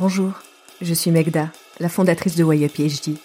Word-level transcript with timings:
Bonjour, 0.00 0.32
je 0.80 0.94
suis 0.94 1.10
Megda, 1.10 1.50
la 1.78 1.90
fondatrice 1.90 2.34
de 2.34 2.42
Why 2.42 2.66
PhD. 2.68 3.18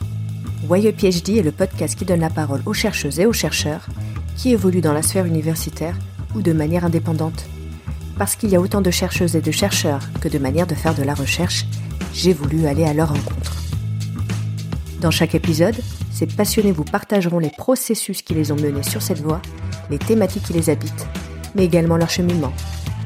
Why 0.67 0.91
PhD 0.91 1.37
est 1.37 1.41
le 1.41 1.53
podcast 1.53 1.97
qui 1.97 2.03
donne 2.03 2.19
la 2.19 2.29
parole 2.29 2.61
aux 2.65 2.73
chercheuses 2.73 3.17
et 3.21 3.25
aux 3.25 3.31
chercheurs 3.31 3.87
qui 4.35 4.51
évoluent 4.51 4.81
dans 4.81 4.91
la 4.91 5.01
sphère 5.01 5.23
universitaire 5.23 5.95
ou 6.35 6.41
de 6.41 6.51
manière 6.51 6.83
indépendante. 6.83 7.45
Parce 8.17 8.35
qu'il 8.35 8.49
y 8.49 8.57
a 8.57 8.59
autant 8.59 8.81
de 8.81 8.91
chercheuses 8.91 9.37
et 9.37 9.41
de 9.41 9.51
chercheurs 9.51 10.01
que 10.19 10.27
de 10.27 10.37
manières 10.37 10.67
de 10.67 10.75
faire 10.75 10.93
de 10.93 11.03
la 11.03 11.13
recherche, 11.13 11.65
j'ai 12.13 12.33
voulu 12.33 12.67
aller 12.67 12.83
à 12.83 12.93
leur 12.93 13.07
rencontre. 13.07 13.55
Dans 14.99 15.11
chaque 15.11 15.33
épisode, 15.33 15.77
ces 16.11 16.27
passionnés 16.27 16.73
vous 16.73 16.83
partageront 16.83 17.39
les 17.39 17.51
processus 17.51 18.21
qui 18.21 18.33
les 18.33 18.51
ont 18.51 18.57
menés 18.57 18.83
sur 18.83 19.01
cette 19.01 19.21
voie, 19.21 19.41
les 19.89 19.97
thématiques 19.97 20.43
qui 20.43 20.53
les 20.53 20.69
habitent, 20.69 21.07
mais 21.55 21.63
également 21.63 21.95
leur 21.95 22.09
cheminement, 22.09 22.51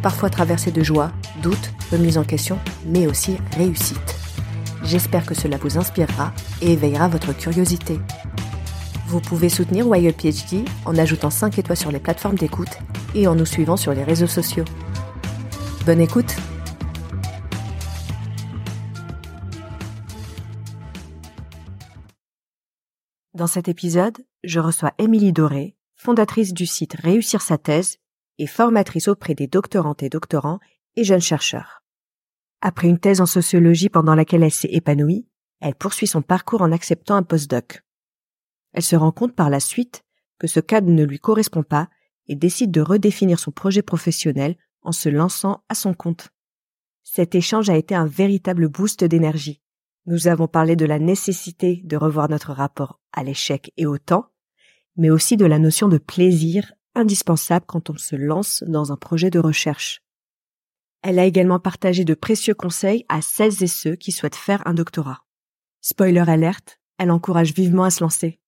parfois 0.01 0.31
traversé 0.31 0.71
de 0.71 0.81
joie, 0.81 1.11
doute, 1.39 1.71
remise 1.91 2.17
en 2.17 2.23
question, 2.23 2.59
mais 2.85 3.07
aussi 3.07 3.37
réussite. 3.55 4.15
J'espère 4.83 5.25
que 5.25 5.33
cela 5.33 5.57
vous 5.57 5.77
inspirera 5.77 6.33
et 6.61 6.73
éveillera 6.73 7.07
votre 7.07 7.35
curiosité. 7.35 7.99
Vous 9.07 9.21
pouvez 9.21 9.49
soutenir 9.49 9.87
YE 9.95 10.11
PhD 10.11 10.63
en 10.85 10.97
ajoutant 10.97 11.29
5 11.29 11.57
étoiles 11.57 11.77
sur 11.77 11.91
les 11.91 11.99
plateformes 11.99 12.37
d'écoute 12.37 12.77
et 13.15 13.27
en 13.27 13.35
nous 13.35 13.45
suivant 13.45 13.77
sur 13.77 13.93
les 13.93 14.03
réseaux 14.03 14.27
sociaux. 14.27 14.65
Bonne 15.85 16.01
écoute 16.01 16.35
Dans 23.33 23.47
cet 23.47 23.67
épisode, 23.69 24.17
je 24.43 24.59
reçois 24.59 24.93
Émilie 24.97 25.31
Doré, 25.31 25.75
fondatrice 25.95 26.53
du 26.53 26.65
site 26.65 26.95
Réussir 27.01 27.41
sa 27.41 27.57
thèse 27.57 27.97
et 28.37 28.47
formatrice 28.47 29.07
auprès 29.07 29.33
des 29.33 29.47
doctorantes 29.47 30.03
et 30.03 30.09
doctorants 30.09 30.59
et 30.95 31.03
jeunes 31.03 31.21
chercheurs. 31.21 31.83
Après 32.61 32.87
une 32.87 32.99
thèse 32.99 33.21
en 33.21 33.25
sociologie 33.25 33.89
pendant 33.89 34.15
laquelle 34.15 34.43
elle 34.43 34.51
s'est 34.51 34.69
épanouie, 34.71 35.27
elle 35.61 35.75
poursuit 35.75 36.07
son 36.07 36.21
parcours 36.21 36.61
en 36.61 36.71
acceptant 36.71 37.15
un 37.15 37.23
postdoc. 37.23 37.83
Elle 38.73 38.83
se 38.83 38.95
rend 38.95 39.11
compte 39.11 39.35
par 39.35 39.49
la 39.49 39.59
suite 39.59 40.03
que 40.39 40.47
ce 40.47 40.59
cadre 40.59 40.89
ne 40.89 41.03
lui 41.03 41.19
correspond 41.19 41.63
pas 41.63 41.89
et 42.27 42.35
décide 42.35 42.71
de 42.71 42.81
redéfinir 42.81 43.39
son 43.39 43.51
projet 43.51 43.81
professionnel 43.81 44.55
en 44.81 44.91
se 44.91 45.09
lançant 45.09 45.63
à 45.69 45.75
son 45.75 45.93
compte. 45.93 46.29
Cet 47.03 47.35
échange 47.35 47.69
a 47.69 47.75
été 47.75 47.95
un 47.95 48.05
véritable 48.05 48.69
boost 48.69 49.03
d'énergie. 49.03 49.61
Nous 50.05 50.27
avons 50.27 50.47
parlé 50.47 50.75
de 50.75 50.85
la 50.85 50.99
nécessité 50.99 51.81
de 51.83 51.97
revoir 51.97 52.29
notre 52.29 52.53
rapport 52.53 52.99
à 53.11 53.23
l'échec 53.23 53.71
et 53.77 53.85
au 53.85 53.97
temps, 53.97 54.27
mais 54.95 55.09
aussi 55.09 55.37
de 55.37 55.45
la 55.45 55.59
notion 55.59 55.87
de 55.87 55.97
plaisir 55.97 56.73
indispensable 56.95 57.65
quand 57.67 57.89
on 57.89 57.97
se 57.97 58.15
lance 58.15 58.63
dans 58.67 58.91
un 58.91 58.97
projet 58.97 59.29
de 59.29 59.39
recherche. 59.39 60.01
Elle 61.01 61.19
a 61.19 61.25
également 61.25 61.59
partagé 61.59 62.03
de 62.03 62.13
précieux 62.13 62.53
conseils 62.53 63.05
à 63.07 63.21
celles 63.21 63.63
et 63.63 63.67
ceux 63.67 63.95
qui 63.95 64.11
souhaitent 64.11 64.35
faire 64.35 64.61
un 64.67 64.73
doctorat. 64.73 65.23
Spoiler 65.81 66.25
alerte, 66.27 66.79
elle 66.97 67.11
encourage 67.11 67.53
vivement 67.53 67.85
à 67.85 67.89
se 67.89 68.03
lancer. 68.03 68.41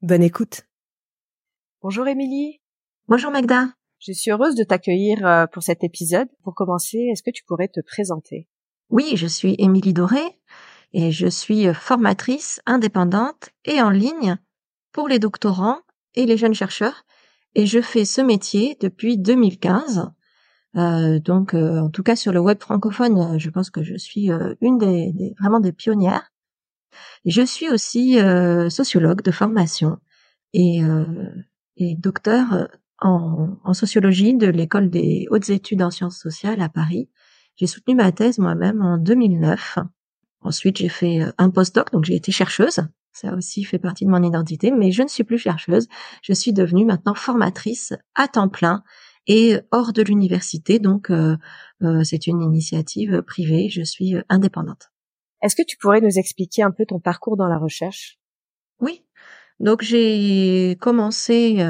Bonne 0.00 0.22
écoute. 0.22 0.62
Bonjour 1.82 2.06
Émilie. 2.08 2.62
Bonjour 3.06 3.30
Magda. 3.30 3.68
Je 3.98 4.12
suis 4.12 4.30
heureuse 4.30 4.54
de 4.54 4.64
t'accueillir 4.64 5.26
euh, 5.26 5.46
pour 5.46 5.62
cet 5.62 5.84
épisode. 5.84 6.28
Pour 6.42 6.54
commencer, 6.54 6.98
est-ce 7.12 7.22
que 7.22 7.30
tu 7.30 7.44
pourrais 7.44 7.68
te 7.68 7.80
présenter? 7.80 8.48
Oui, 8.88 9.16
je 9.16 9.26
suis 9.26 9.54
Émilie 9.58 9.92
Doré 9.92 10.22
et 10.94 11.10
je 11.10 11.26
suis 11.26 11.72
formatrice 11.74 12.62
indépendante 12.64 13.50
et 13.66 13.82
en 13.82 13.90
ligne 13.90 14.38
pour 14.92 15.08
les 15.08 15.18
doctorants 15.18 15.80
et 16.14 16.24
les 16.24 16.38
jeunes 16.38 16.54
chercheurs 16.54 17.04
et 17.54 17.66
je 17.66 17.82
fais 17.82 18.06
ce 18.06 18.22
métier 18.22 18.76
depuis 18.80 19.18
2015 19.18 20.12
euh, 20.76 21.18
donc, 21.20 21.54
euh, 21.54 21.78
en 21.78 21.90
tout 21.90 22.02
cas 22.02 22.16
sur 22.16 22.32
le 22.32 22.40
web 22.40 22.60
francophone, 22.60 23.18
euh, 23.18 23.38
je 23.38 23.50
pense 23.50 23.70
que 23.70 23.82
je 23.82 23.96
suis 23.96 24.30
une 24.60 24.78
des, 24.78 25.34
vraiment 25.40 25.60
des 25.60 25.72
pionnières. 25.72 26.32
je 27.24 27.42
suis 27.42 27.68
aussi 27.70 28.18
sociologue 28.70 29.22
de 29.22 29.30
formation 29.30 29.98
et, 30.52 30.80
et 31.76 31.96
docteur 31.96 32.68
en, 33.00 33.56
en, 33.64 33.74
sociologie 33.74 34.34
de 34.34 34.46
l'école 34.46 34.90
des 34.90 35.26
hautes 35.30 35.50
études 35.50 35.82
en 35.82 35.90
sciences 35.90 36.18
sociales 36.18 36.60
à 36.60 36.68
Paris. 36.68 37.08
J'ai 37.56 37.66
soutenu 37.66 37.94
ma 37.94 38.12
thèse 38.12 38.38
moi-même 38.38 38.82
en 38.82 38.98
2009. 38.98 39.78
Ensuite, 40.42 40.78
j'ai 40.78 40.88
fait 40.88 41.20
un 41.38 41.50
postdoc, 41.50 41.92
donc 41.92 42.04
j'ai 42.04 42.16
été 42.16 42.30
chercheuse. 42.32 42.80
Ça 43.12 43.32
aussi 43.34 43.64
fait 43.64 43.78
partie 43.78 44.04
de 44.04 44.10
mon 44.10 44.22
identité, 44.22 44.72
mais 44.72 44.90
je 44.90 45.02
ne 45.02 45.08
suis 45.08 45.24
plus 45.24 45.38
chercheuse. 45.38 45.88
Je 46.22 46.32
suis 46.32 46.52
devenue 46.52 46.84
maintenant 46.84 47.14
formatrice 47.14 47.94
à 48.14 48.28
temps 48.28 48.48
plein 48.48 48.82
et 49.26 49.56
hors 49.70 49.92
de 49.92 50.02
l'université. 50.02 50.78
Donc, 50.78 51.10
euh, 51.10 51.36
euh, 51.82 52.04
c'est 52.04 52.26
une 52.26 52.42
initiative 52.42 53.22
privée. 53.22 53.68
Je 53.68 53.82
suis 53.82 54.14
euh, 54.14 54.22
indépendante. 54.28 54.90
Est-ce 55.42 55.56
que 55.56 55.62
tu 55.66 55.76
pourrais 55.76 56.00
nous 56.00 56.18
expliquer 56.18 56.62
un 56.62 56.70
peu 56.70 56.86
ton 56.86 57.00
parcours 57.00 57.36
dans 57.36 57.48
la 57.48 57.58
recherche? 57.58 58.18
Oui. 58.80 59.04
Donc, 59.60 59.82
j'ai 59.82 60.76
commencé 60.80 61.62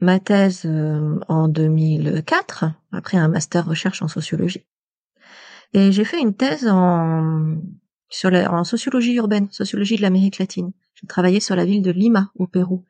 ma 0.00 0.20
thèse 0.20 0.66
en 0.66 1.48
2004 1.48 2.66
après 2.92 3.16
un 3.16 3.28
master 3.28 3.64
recherche 3.64 4.02
en 4.02 4.08
sociologie. 4.08 4.66
Et 5.72 5.92
j'ai 5.92 6.04
fait 6.04 6.20
une 6.20 6.34
thèse 6.34 6.68
en 6.68 7.56
sur 8.10 8.30
la, 8.30 8.52
en 8.52 8.64
sociologie 8.64 9.14
urbaine, 9.14 9.50
sociologie 9.50 9.96
de 9.96 10.02
l'Amérique 10.02 10.38
latine. 10.38 10.72
J'ai 10.94 11.06
travaillé 11.06 11.40
sur 11.40 11.56
la 11.56 11.64
ville 11.64 11.82
de 11.82 11.90
Lima 11.90 12.30
au 12.36 12.46
Pérou. 12.46 12.84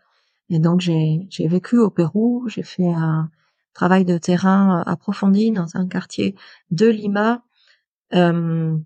Et 0.50 0.58
donc 0.58 0.80
j'ai 0.80 1.28
vécu 1.46 1.78
au 1.78 1.88
Pérou, 1.88 2.46
j'ai 2.48 2.62
fait 2.62 2.86
un, 2.88 3.30
travail 3.74 4.04
de 4.04 4.16
terrain 4.16 4.80
euh, 4.80 4.90
approfondi 4.90 5.50
dans 5.50 5.76
un 5.76 5.86
quartier 5.86 6.34
de 6.70 6.86
Lima. 6.86 7.42
Euh, 8.14 8.76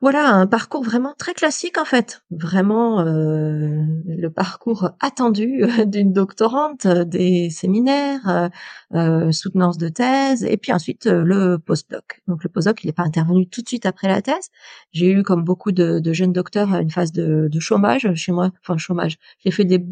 voilà, 0.00 0.30
un 0.30 0.46
parcours 0.46 0.84
vraiment 0.84 1.12
très 1.18 1.34
classique 1.34 1.76
en 1.76 1.84
fait, 1.84 2.22
vraiment 2.30 3.00
euh, 3.00 3.82
le 4.06 4.28
parcours 4.28 4.92
attendu 5.00 5.64
d'une 5.86 6.12
doctorante, 6.12 6.86
des 6.86 7.50
séminaires, 7.50 8.48
soutenance 9.32 9.76
de 9.76 9.88
thèse, 9.88 10.44
et 10.44 10.56
puis 10.56 10.72
ensuite 10.72 11.06
le 11.06 11.56
postdoc. 11.56 12.22
Donc 12.28 12.44
le 12.44 12.48
postdoc, 12.48 12.84
il 12.84 12.86
n'est 12.86 12.92
pas 12.92 13.02
intervenu 13.02 13.48
tout 13.48 13.60
de 13.60 13.66
suite 13.66 13.86
après 13.86 14.06
la 14.06 14.22
thèse. 14.22 14.50
J'ai 14.92 15.10
eu, 15.10 15.24
comme 15.24 15.42
beaucoup 15.42 15.72
de, 15.72 16.12
jeunes 16.12 16.32
docteurs, 16.32 16.76
une 16.76 16.90
phase 16.90 17.10
de, 17.10 17.50
chômage 17.58 18.14
chez 18.14 18.30
moi, 18.30 18.52
enfin 18.62 18.76
chômage. 18.76 19.18
J'ai 19.40 19.50
fait 19.50 19.64
des 19.64 19.84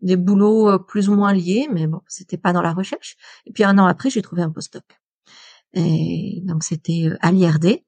des 0.00 0.16
boulots 0.16 0.70
euh, 0.70 0.78
plus 0.78 1.08
ou 1.08 1.14
moins 1.14 1.32
liés, 1.32 1.68
mais 1.72 1.86
bon, 1.86 2.00
c'était 2.06 2.36
pas 2.36 2.52
dans 2.52 2.62
la 2.62 2.72
recherche. 2.72 3.16
Et 3.46 3.52
puis 3.52 3.64
un 3.64 3.78
an 3.78 3.86
après, 3.86 4.10
j'ai 4.10 4.22
trouvé 4.22 4.42
un 4.42 4.50
postdoc. 4.50 4.84
Et 5.74 6.42
donc 6.44 6.64
c'était 6.64 7.08
euh, 7.08 7.16
à 7.20 7.32
l'IRD, 7.32 7.82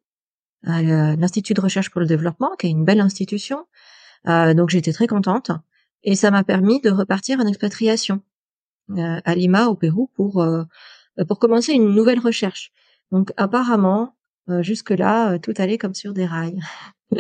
l'Institut 0.63 1.55
de 1.55 1.61
recherche 1.61 1.91
pour 1.91 2.01
le 2.01 2.07
développement, 2.07 2.51
qui 2.59 2.67
est 2.67 2.71
une 2.71 2.85
belle 2.85 3.01
institution. 3.01 3.67
Euh, 4.29 4.55
donc 4.55 4.71
j'étais 4.71 4.93
très 4.93 5.07
contente 5.07 5.51
et 6.03 6.15
ça 6.15 6.31
m'a 6.31 6.45
permis 6.45 6.81
de 6.81 6.91
repartir 6.91 7.41
en 7.41 7.47
expatriation 7.47 8.23
euh, 8.91 9.21
à 9.25 9.35
Lima 9.35 9.67
au 9.67 9.75
Pérou 9.75 10.11
pour 10.15 10.43
euh, 10.43 10.65
pour 11.27 11.39
commencer 11.39 11.73
une 11.73 11.95
nouvelle 11.95 12.19
recherche. 12.19 12.73
Donc 13.13 13.33
apparemment 13.37 14.17
jusque 14.61 14.91
là 14.91 15.39
tout 15.39 15.55
allait 15.59 15.79
comme 15.79 15.95
sur 15.95 16.13
des 16.13 16.27
rails. 16.27 16.61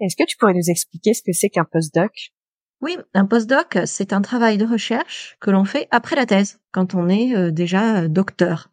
Est-ce 0.00 0.16
que 0.16 0.24
tu 0.26 0.36
pourrais 0.36 0.54
nous 0.54 0.68
expliquer 0.70 1.14
ce 1.14 1.22
que 1.22 1.32
c'est 1.32 1.48
qu'un 1.48 1.64
postdoc? 1.64 2.32
Oui, 2.82 2.98
un 3.14 3.24
postdoc, 3.24 3.78
c'est 3.86 4.12
un 4.12 4.20
travail 4.20 4.58
de 4.58 4.66
recherche 4.66 5.36
que 5.40 5.50
l'on 5.50 5.64
fait 5.64 5.88
après 5.90 6.16
la 6.16 6.26
thèse, 6.26 6.60
quand 6.72 6.94
on 6.94 7.08
est 7.08 7.34
euh, 7.34 7.50
déjà 7.50 8.02
euh, 8.02 8.08
docteur. 8.08 8.70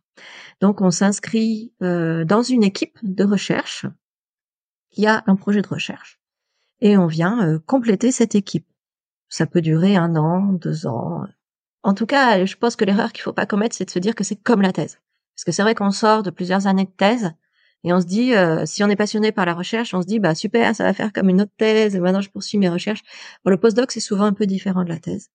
Donc 0.59 0.81
on 0.81 0.91
s'inscrit 0.91 1.73
euh, 1.81 2.25
dans 2.25 2.43
une 2.43 2.63
équipe 2.63 2.97
de 3.01 3.23
recherche 3.23 3.85
qui 4.91 5.07
a 5.07 5.23
un 5.25 5.35
projet 5.35 5.61
de 5.61 5.67
recherche 5.67 6.19
et 6.81 6.97
on 6.97 7.07
vient 7.07 7.59
compléter 7.65 8.11
cette 8.11 8.35
équipe. 8.35 8.67
Ça 9.29 9.47
peut 9.47 9.61
durer 9.61 9.95
un 9.95 10.15
an, 10.15 10.53
deux 10.53 10.85
ans. 10.85 11.25
En 11.81 11.93
tout 11.93 12.05
cas, 12.05 12.45
je 12.45 12.55
pense 12.55 12.75
que 12.75 12.85
l'erreur 12.85 13.13
qu'il 13.13 13.23
faut 13.23 13.33
pas 13.33 13.45
commettre, 13.45 13.75
c'est 13.75 13.85
de 13.85 13.89
se 13.89 13.99
dire 13.99 14.15
que 14.15 14.23
c'est 14.23 14.35
comme 14.35 14.61
la 14.61 14.73
thèse. 14.73 14.99
Parce 15.35 15.45
que 15.45 15.51
c'est 15.51 15.63
vrai 15.63 15.75
qu'on 15.75 15.91
sort 15.91 16.21
de 16.23 16.29
plusieurs 16.29 16.67
années 16.67 16.85
de 16.85 16.91
thèse 16.91 17.31
et 17.83 17.91
on 17.91 17.99
se 17.99 18.05
dit, 18.05 18.33
euh, 18.33 18.65
si 18.65 18.83
on 18.83 18.89
est 18.89 18.95
passionné 18.95 19.31
par 19.31 19.45
la 19.45 19.53
recherche, 19.53 19.93
on 19.93 20.01
se 20.01 20.07
dit, 20.07 20.19
bah 20.19 20.35
super, 20.35 20.73
ça 20.75 20.85
va 20.85 20.93
faire 20.93 21.11
comme 21.11 21.29
une 21.29 21.41
autre 21.41 21.51
thèse. 21.57 21.97
Maintenant, 21.97 22.21
je 22.21 22.29
poursuis 22.29 22.57
mes 22.57 22.69
recherches. 22.69 23.01
Bon, 23.43 23.51
le 23.51 23.57
postdoc, 23.57 23.91
c'est 23.91 23.99
souvent 23.99 24.23
un 24.25 24.33
peu 24.33 24.45
différent 24.45 24.83
de 24.83 24.89
la 24.89 24.99
thèse. 24.99 25.29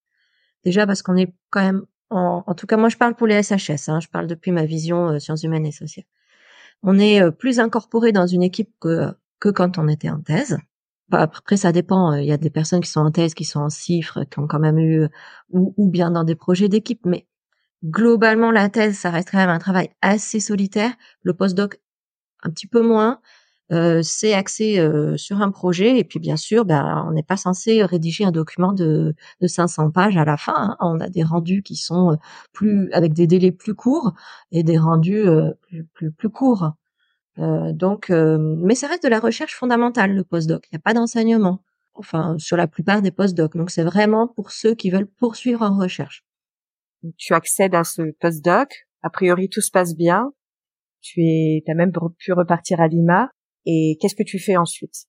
Déjà 0.65 0.87
parce 0.87 1.03
qu'on 1.03 1.17
est 1.17 1.33
quand 1.51 1.63
même, 1.63 1.85
en, 2.11 2.43
en, 2.47 2.55
tout 2.55 2.67
cas, 2.67 2.79
moi, 2.79 2.89
je 2.89 2.97
parle 2.97 3.15
pour 3.15 3.27
les 3.27 3.43
SHS. 3.43 3.89
Hein, 3.91 4.01
je 4.01 4.09
parle 4.09 4.27
depuis 4.27 4.51
ma 4.51 4.65
vision 4.65 5.11
euh, 5.11 5.19
sciences 5.19 5.43
humaines 5.43 5.67
et 5.67 5.73
sociales. 5.73 6.07
On 6.83 6.99
est 6.99 7.23
euh, 7.23 7.31
plus 7.31 7.61
incorporé 7.61 8.13
dans 8.13 8.27
une 8.27 8.43
équipe 8.43 8.71
que 8.81 9.13
que 9.41 9.51
quand 9.51 9.79
on 9.79 9.87
était 9.87 10.11
en 10.11 10.21
thèse. 10.21 10.59
Bah, 11.09 11.21
après, 11.23 11.57
ça 11.57 11.71
dépend. 11.73 12.15
Il 12.15 12.27
y 12.27 12.33
a 12.33 12.37
des 12.39 12.51
personnes 12.51 12.81
qui 12.81 12.91
sont 12.91 13.01
en 13.01 13.11
thèse, 13.11 13.35
qui 13.35 13.45
sont 13.45 13.61
en 13.61 13.71
cifres, 13.71 14.25
qui 14.25 14.39
ont 14.41 14.47
quand 14.49 14.59
même 14.59 14.79
eu, 14.79 15.07
ou, 15.51 15.75
ou 15.77 15.89
bien 15.89 16.11
dans 16.11 16.25
des 16.25 16.35
projets 16.35 16.69
d'équipe. 16.69 17.07
Mais 17.07 17.27
globalement, 17.85 18.51
la 18.51 18.69
thèse, 18.69 18.99
ça 18.99 19.11
reste 19.11 19.31
quand 19.31 19.39
même 19.39 19.49
un 19.49 19.59
travail 19.59 19.91
assez 20.03 20.41
solitaire. 20.41 20.93
Le 21.23 21.35
postdoc 21.35 21.81
un 22.43 22.51
petit 22.51 22.67
peu 22.67 22.83
moins. 22.83 23.21
Euh, 23.71 24.01
c'est 24.03 24.33
axé 24.33 24.79
euh, 24.79 25.19
sur 25.19 25.43
un 25.43 25.51
projet 25.51 25.99
et 25.99 26.05
puis 26.05 26.19
bien 26.19 26.37
sûr, 26.37 26.65
ben, 26.65 27.05
on 27.07 27.13
n'est 27.13 27.23
pas 27.23 27.37
censé 27.37 27.85
rédiger 27.85 28.25
un 28.25 28.31
document 28.33 28.73
de, 28.73 29.15
de 29.43 29.47
500 29.47 29.91
pages 29.91 30.17
à 30.17 30.25
la 30.25 30.39
fin. 30.39 30.55
Hein. 30.57 30.77
On 30.81 31.01
a 31.01 31.09
des 31.11 31.23
rendus 31.23 31.63
qui 31.63 31.77
sont 31.77 32.13
euh, 32.13 32.17
plus 32.53 32.91
avec 32.93 33.13
des 33.13 33.27
délais 33.27 33.53
plus 33.53 33.75
courts 33.75 34.15
et 34.53 34.63
des 34.63 34.79
rendus 34.79 35.25
plus, 35.63 35.85
plus, 35.85 36.11
plus 36.13 36.31
courts 36.31 36.73
donc, 37.39 38.11
mais 38.11 38.75
ça 38.75 38.89
reste 38.89 39.05
de 39.05 39.09
la 39.09 39.21
recherche 39.21 39.55
fondamentale 39.55 40.13
le 40.13 40.25
postdoc. 40.25 40.67
Il 40.67 40.75
n'y 40.75 40.79
a 40.79 40.81
pas 40.81 40.93
d'enseignement, 40.93 41.63
enfin 41.95 42.37
sur 42.39 42.57
la 42.57 42.67
plupart 42.67 43.01
des 43.01 43.13
postdocs. 43.13 43.57
Donc 43.57 43.71
c'est 43.71 43.85
vraiment 43.85 44.27
pour 44.27 44.51
ceux 44.51 44.75
qui 44.75 44.91
veulent 44.91 45.07
poursuivre 45.07 45.63
en 45.63 45.79
recherche. 45.79 46.25
Tu 47.17 47.35
accèdes 47.35 47.77
à 47.77 47.85
ce 47.85 48.11
postdoc. 48.21 48.89
A 49.03 49.11
priori 49.11 49.49
tout 49.49 49.61
se 49.61 49.71
passe 49.71 49.95
bien. 49.95 50.33
Tu 51.15 51.63
as 51.67 51.75
même 51.75 51.93
pu 52.19 52.33
repartir 52.33 52.81
à 52.81 52.89
Lima. 52.89 53.31
Et 53.67 53.99
qu'est-ce 54.01 54.15
que 54.15 54.23
tu 54.23 54.39
fais 54.39 54.57
ensuite? 54.57 55.07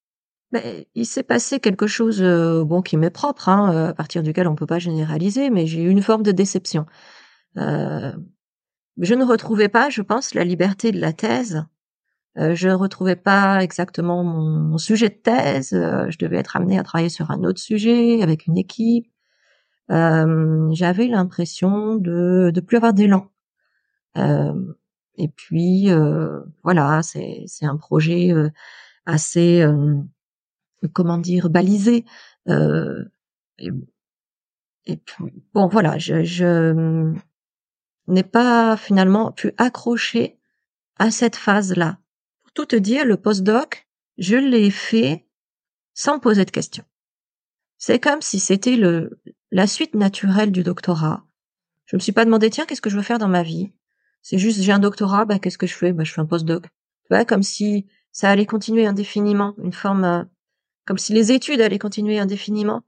Ben, 0.52 0.84
il 0.96 1.06
s'est 1.06 1.24
passé 1.24 1.60
quelque 1.60 1.86
chose 1.86 2.22
euh, 2.24 2.64
bon 2.64 2.82
qui 2.82 2.98
m'est 2.98 3.12
propre, 3.12 3.50
hein, 3.50 3.74
euh, 3.74 3.90
à 3.90 3.94
partir 3.94 4.24
duquel 4.24 4.48
on 4.48 4.56
peut 4.56 4.66
pas 4.66 4.80
généraliser, 4.80 5.52
mais 5.52 5.68
j'ai 5.68 5.84
eu 5.84 5.90
une 5.90 6.02
forme 6.02 6.24
de 6.24 6.32
déception. 6.32 6.88
Euh, 7.58 8.12
je 8.98 9.14
ne 9.14 9.24
retrouvais 9.24 9.70
pas, 9.70 9.90
je 9.90 10.02
pense, 10.02 10.34
la 10.34 10.44
liberté 10.44 10.92
de 10.92 11.00
la 11.00 11.14
thèse. 11.14 11.66
Je 12.36 12.70
ne 12.70 12.74
retrouvais 12.74 13.18
pas 13.18 13.62
exactement 13.62 14.24
mon, 14.24 14.78
sujet 14.78 15.10
de 15.10 15.16
thèse. 15.16 15.72
je 15.72 16.18
devais 16.20 16.38
être 16.38 16.56
amenée 16.56 16.80
à 16.80 16.84
travailler 16.84 17.10
sur 17.10 17.32
un 17.32 17.44
autre 17.44 17.60
sujet 17.60 18.22
avec 18.22 18.48
une 18.48 18.58
équipe. 18.58 19.08
J'avais 19.90 21.08
l'impression 21.08 21.96
de 21.96 22.52
de 22.54 22.62
plus 22.62 22.78
avoir 22.78 22.94
d'élan. 22.94 23.30
Et 25.20 25.28
puis 25.28 25.90
voilà, 26.64 27.02
c'est 27.04 27.46
un 27.62 27.78
projet 27.78 28.34
assez 29.06 29.64
comment 30.88 31.18
dire, 31.18 31.50
balisé. 31.50 32.06
Euh, 32.48 33.04
et, 33.58 33.72
bon, 35.54 35.68
voilà, 35.68 35.98
je, 35.98 36.24
je 36.24 37.14
n'ai 38.08 38.24
pas 38.24 38.78
finalement 38.78 39.32
pu 39.32 39.52
accrocher 39.58 40.40
à 40.98 41.12
cette 41.12 41.36
phase-là. 41.36 42.00
Pour 42.44 42.52
tout 42.54 42.66
te 42.66 42.76
dire, 42.76 43.06
le 43.06 43.18
postdoc, 43.18 43.88
je 44.18 44.36
l'ai 44.36 44.72
fait 44.72 45.28
sans 45.94 46.20
poser 46.20 46.46
de 46.46 46.52
questions. 46.52 46.86
C'est 47.78 48.00
comme 48.00 48.22
si 48.22 48.40
c'était 48.40 48.76
le 48.76 49.22
la 49.52 49.66
suite 49.66 49.96
naturelle 49.96 50.52
du 50.52 50.64
doctorat. 50.64 51.26
Je 51.86 51.96
me 51.96 52.00
suis 52.00 52.12
pas 52.12 52.26
demandé 52.26 52.50
tiens 52.52 52.66
qu'est-ce 52.66 52.82
que 52.82 52.90
je 52.90 52.98
veux 52.98 53.04
faire 53.04 53.18
dans 53.18 53.28
ma 53.28 53.42
vie? 53.42 53.72
C'est 54.22 54.38
juste 54.38 54.62
j'ai 54.62 54.72
un 54.72 54.80
doctorat, 54.80 55.26
bah 55.26 55.40
qu'est-ce 55.40 55.58
que 55.58 55.68
je 55.68 55.76
fais? 55.76 55.94
Bah 55.94 56.04
je 56.04 56.14
fais 56.14 56.22
un 56.22 56.26
postdoc. 56.26 56.66
Vois, 57.10 57.26
comme 57.26 57.44
si 57.44 57.88
ça 58.12 58.30
allait 58.30 58.46
continuer 58.46 58.86
indéfiniment, 58.86 59.56
une 59.64 59.74
forme 59.74 60.04
euh, 60.04 60.24
comme 60.86 60.98
si 60.98 61.14
les 61.14 61.32
études 61.32 61.62
allaient 61.62 61.80
continuer 61.80 62.20
indéfiniment. 62.20 62.84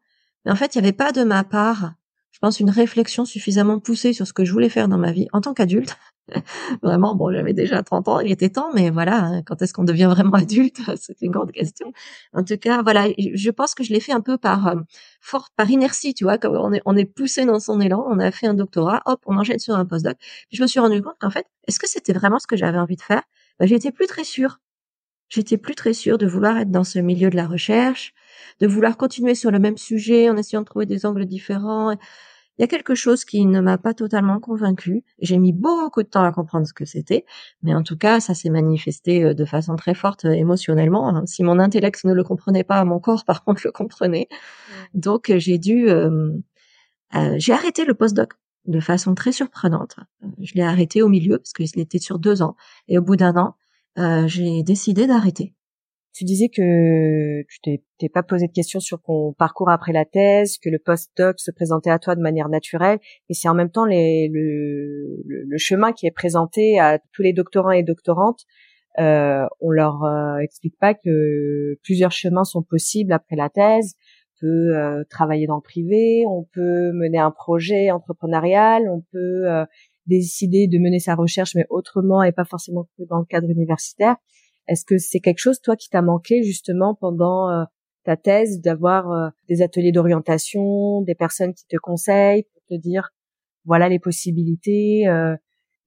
Mais 0.46 0.52
en 0.52 0.56
fait, 0.56 0.76
il 0.76 0.80
n'y 0.82 0.88
avait 0.88 0.94
pas 0.96 1.12
de 1.12 1.24
ma 1.24 1.44
part, 1.44 1.94
je 2.32 2.40
pense, 2.40 2.60
une 2.60 2.70
réflexion 2.70 3.26
suffisamment 3.26 3.80
poussée 3.80 4.14
sur 4.14 4.26
ce 4.26 4.34
que 4.34 4.44
je 4.44 4.52
voulais 4.52 4.70
faire 4.70 4.88
dans 4.88 4.98
ma 4.98 5.12
vie 5.12 5.28
en 5.34 5.42
tant 5.42 5.54
qu'adulte. 5.54 5.98
vraiment, 6.82 7.16
bon, 7.16 7.32
j'avais 7.32 7.54
déjà 7.54 7.84
30 7.84 8.08
ans, 8.08 8.20
il 8.20 8.32
était 8.32 8.50
temps, 8.50 8.70
mais 8.74 8.90
voilà, 8.90 9.24
hein, 9.24 9.44
quand 9.44 9.62
est-ce 9.62 9.74
qu'on 9.74 9.84
devient 9.84 10.06
vraiment 10.10 10.34
adulte 10.34 10.80
C'est 10.98 11.22
une 11.22 11.32
grande 11.32 11.52
question. 11.52 11.92
En 12.34 12.44
tout 12.44 12.58
cas, 12.58 12.82
voilà, 12.84 13.08
je 13.18 13.50
pense 13.52 13.76
que 13.76 13.84
je 13.84 13.94
l'ai 13.94 14.00
fait 14.00 14.12
un 14.14 14.22
peu 14.22 14.38
par 14.38 14.68
euh, 14.68 14.76
fort, 15.22 15.50
par 15.56 15.70
inertie, 15.70 16.14
tu 16.14 16.24
vois, 16.24 16.38
quand 16.38 16.52
on 16.52 16.74
est, 16.74 16.82
on 16.86 16.96
est 16.96 17.06
poussé 17.06 17.46
dans 17.46 17.60
son 17.60 17.80
élan, 17.82 18.06
on 18.08 18.20
a 18.20 18.32
fait 18.32 18.48
un 18.48 18.54
doctorat, 18.54 19.02
hop, 19.06 19.22
on 19.26 19.38
enchaîne 19.38 19.60
sur 19.60 19.76
un 19.76 19.86
postdoc. 19.86 20.18
Je 20.52 20.62
me 20.62 20.68
suis 20.68 20.80
rendu 20.80 21.02
compte 21.02 21.16
qu'en 21.20 21.30
fait, 21.30 21.46
est-ce 21.68 21.80
que 21.80 21.88
c'était 21.88 22.14
vraiment 22.14 22.40
ce 22.40 22.48
que 22.48 22.58
j'avais 22.58 22.80
envie 22.80 22.96
de 22.96 23.02
faire? 23.02 23.24
Ben, 23.60 23.68
J'étais 23.68 23.92
plus 23.92 24.08
très 24.08 24.24
sûre 24.24 24.60
j'étais 25.30 25.58
plus 25.58 25.76
très 25.76 25.94
sûre 25.94 26.18
de 26.18 26.28
vouloir 26.28 26.58
être 26.58 26.72
dans 26.72 26.84
ce 26.84 27.00
milieu 27.00 27.30
de 27.30 27.36
la 27.36 27.48
recherche, 27.48 28.14
de 28.60 28.68
vouloir 28.68 28.98
continuer 28.98 29.34
sur 29.36 29.50
le 29.52 29.60
même 29.60 29.78
sujet 29.78 30.30
en 30.30 30.38
essayant 30.38 30.62
de 30.62 30.66
trouver 30.66 30.86
des 30.86 31.06
angles 31.06 31.26
différents. 31.26 31.96
Il 32.58 32.62
y 32.62 32.66
a 32.66 32.68
quelque 32.68 32.96
chose 32.96 33.26
qui 33.26 33.46
ne 33.46 33.60
m'a 33.62 33.78
pas 33.78 33.94
totalement 33.94 34.40
convaincue. 34.40 35.04
J'ai 35.20 35.38
mis 35.38 35.54
beaucoup 35.54 36.04
de 36.04 36.08
temps 36.08 36.24
à 36.24 36.32
comprendre 36.32 36.68
ce 36.68 36.74
que 36.74 36.86
c'était, 36.86 37.26
mais 37.64 37.74
en 37.74 37.84
tout 37.84 37.98
cas, 37.98 38.20
ça 38.20 38.34
s'est 38.34 38.50
manifesté 38.50 39.24
euh, 39.24 39.34
de 39.34 39.46
façon 39.46 39.76
très 39.76 39.94
forte 39.94 40.26
euh, 40.26 40.32
émotionnellement. 40.32 41.10
Hein. 41.10 41.26
Si 41.26 41.44
mon 41.44 41.60
intellect 41.60 42.04
ne 42.04 42.14
le 42.14 42.24
comprenait 42.24 42.64
pas, 42.64 42.84
mon 42.86 43.00
corps, 43.00 43.26
par 43.26 43.44
contre, 43.44 43.62
le 43.66 43.72
comprenait. 43.72 44.28
Donc, 44.94 45.30
euh, 45.30 45.40
j'ai 45.40 45.58
dû, 45.58 45.88
j'ai 47.38 47.54
arrêté 47.54 47.86
le 47.86 47.94
postdoc 47.94 48.34
de 48.66 48.80
façon 48.80 49.16
très 49.16 49.32
surprenante. 49.32 49.96
Je 50.40 50.54
l'ai 50.56 50.64
arrêté 50.64 51.02
au 51.02 51.10
milieu 51.10 51.38
parce 51.40 51.54
qu'il 51.54 51.80
était 51.80 52.00
sur 52.00 52.20
deux 52.20 52.42
ans, 52.42 52.56
et 52.88 52.98
au 52.98 53.02
bout 53.02 53.16
d'un 53.16 53.36
an, 53.38 53.56
euh, 53.98 54.28
j'ai 54.28 54.64
décidé 54.64 55.08
d'arrêter. 55.08 55.54
Tu 56.14 56.26
disais 56.26 56.50
que 56.50 57.42
tu 57.44 57.80
t'es 57.98 58.10
pas 58.10 58.24
posé 58.24 58.48
de 58.48 58.52
questions 58.52 58.82
sur 58.82 59.02
ton 59.02 59.34
parcours 59.34 59.70
après 59.70 59.94
la 59.94 60.04
thèse, 60.04 60.58
que 60.58 60.70
le 60.70 60.78
post-doc 60.78 61.40
se 61.40 61.52
présentait 61.52 61.90
à 61.90 62.00
toi 62.00 62.16
de 62.16 62.22
manière 62.22 62.50
naturelle, 62.50 63.00
et 63.30 63.34
c'est 63.34 63.48
en 63.48 63.54
même 63.54 63.72
temps 63.72 63.86
les, 63.86 64.28
le, 64.28 65.24
le, 65.26 65.58
chemin 65.58 65.94
qui 65.94 66.08
est 66.08 66.12
présenté 66.12 66.80
à 66.80 67.00
tous 67.14 67.22
les 67.22 67.32
doctorants 67.32 67.72
et 67.72 67.84
doctorantes. 67.84 68.42
Euh, 69.00 69.46
on 69.62 69.70
leur 69.70 70.04
euh, 70.04 70.38
explique 70.40 70.78
pas 70.78 70.94
que 70.94 71.78
plusieurs 71.84 72.12
chemins 72.12 72.44
sont 72.44 72.62
possibles 72.62 73.14
après 73.14 73.38
la 73.38 73.50
thèse. 73.50 73.96
On 74.36 74.48
peut 74.48 74.76
euh, 74.76 75.04
travailler 75.10 75.48
dans 75.48 75.56
le 75.56 75.62
privé, 75.62 76.26
on 76.28 76.44
peut 76.44 76.92
mener 76.94 77.20
un 77.20 77.32
projet 77.32 77.92
entrepreneurial, 77.92 78.90
on 78.90 79.02
peut 79.12 79.50
euh, 79.50 79.66
décider 80.08 80.68
de 80.68 80.78
mener 80.78 81.00
sa 81.00 81.16
recherche, 81.16 81.56
mais 81.56 81.66
autrement 81.70 82.24
et 82.24 82.32
pas 82.32 82.44
forcément 82.44 82.88
que 82.98 83.04
dans 83.08 83.20
le 83.20 83.26
cadre 83.26 83.50
universitaire. 83.50 84.18
Est-ce 84.68 84.86
que 84.86 84.98
c'est 84.98 85.20
quelque 85.20 85.40
chose, 85.40 85.60
toi, 85.62 85.76
qui 85.76 85.90
t'a 85.90 86.02
manqué 86.02 86.44
justement 86.44 86.96
pendant 86.96 87.50
euh, 87.50 87.64
ta 88.04 88.18
thèse, 88.18 88.62
d'avoir 88.62 89.12
euh, 89.12 89.30
des 89.50 89.62
ateliers 89.62 89.92
d'orientation, 89.92 91.02
des 91.02 91.16
personnes 91.16 91.54
qui 91.54 91.66
te 91.68 91.78
conseillent 91.78 92.44
pour 92.44 92.62
te 92.70 92.76
dire, 92.76 93.10
voilà 93.66 93.90
les 93.90 94.00
possibilités, 94.00 95.08
euh, 95.08 95.36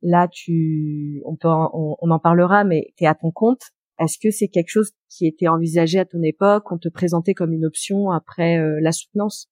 là 0.03 0.29
tu, 0.29 1.23
on 1.25 1.37
peut, 1.37 1.49
on, 1.49 2.11
en 2.11 2.19
parlera, 2.19 2.65
mais 2.65 2.93
tu 2.97 3.05
es 3.05 3.07
à 3.07 3.15
ton 3.15 3.31
compte. 3.31 3.63
Est-ce 3.99 4.19
que 4.19 4.31
c'est 4.31 4.49
quelque 4.49 4.71
chose 4.71 4.91
qui 5.09 5.27
était 5.27 5.49
envisagé 5.49 6.01
à 6.01 6.05
ton 6.05 6.23
époque, 6.23 6.71
on 6.73 6.79
te 6.79 6.89
présentait 6.89 7.35
comme 7.35 7.53
une 7.53 7.65
option 7.65 8.11
après 8.11 8.59
la 8.81 8.91
soutenance? 8.91 9.49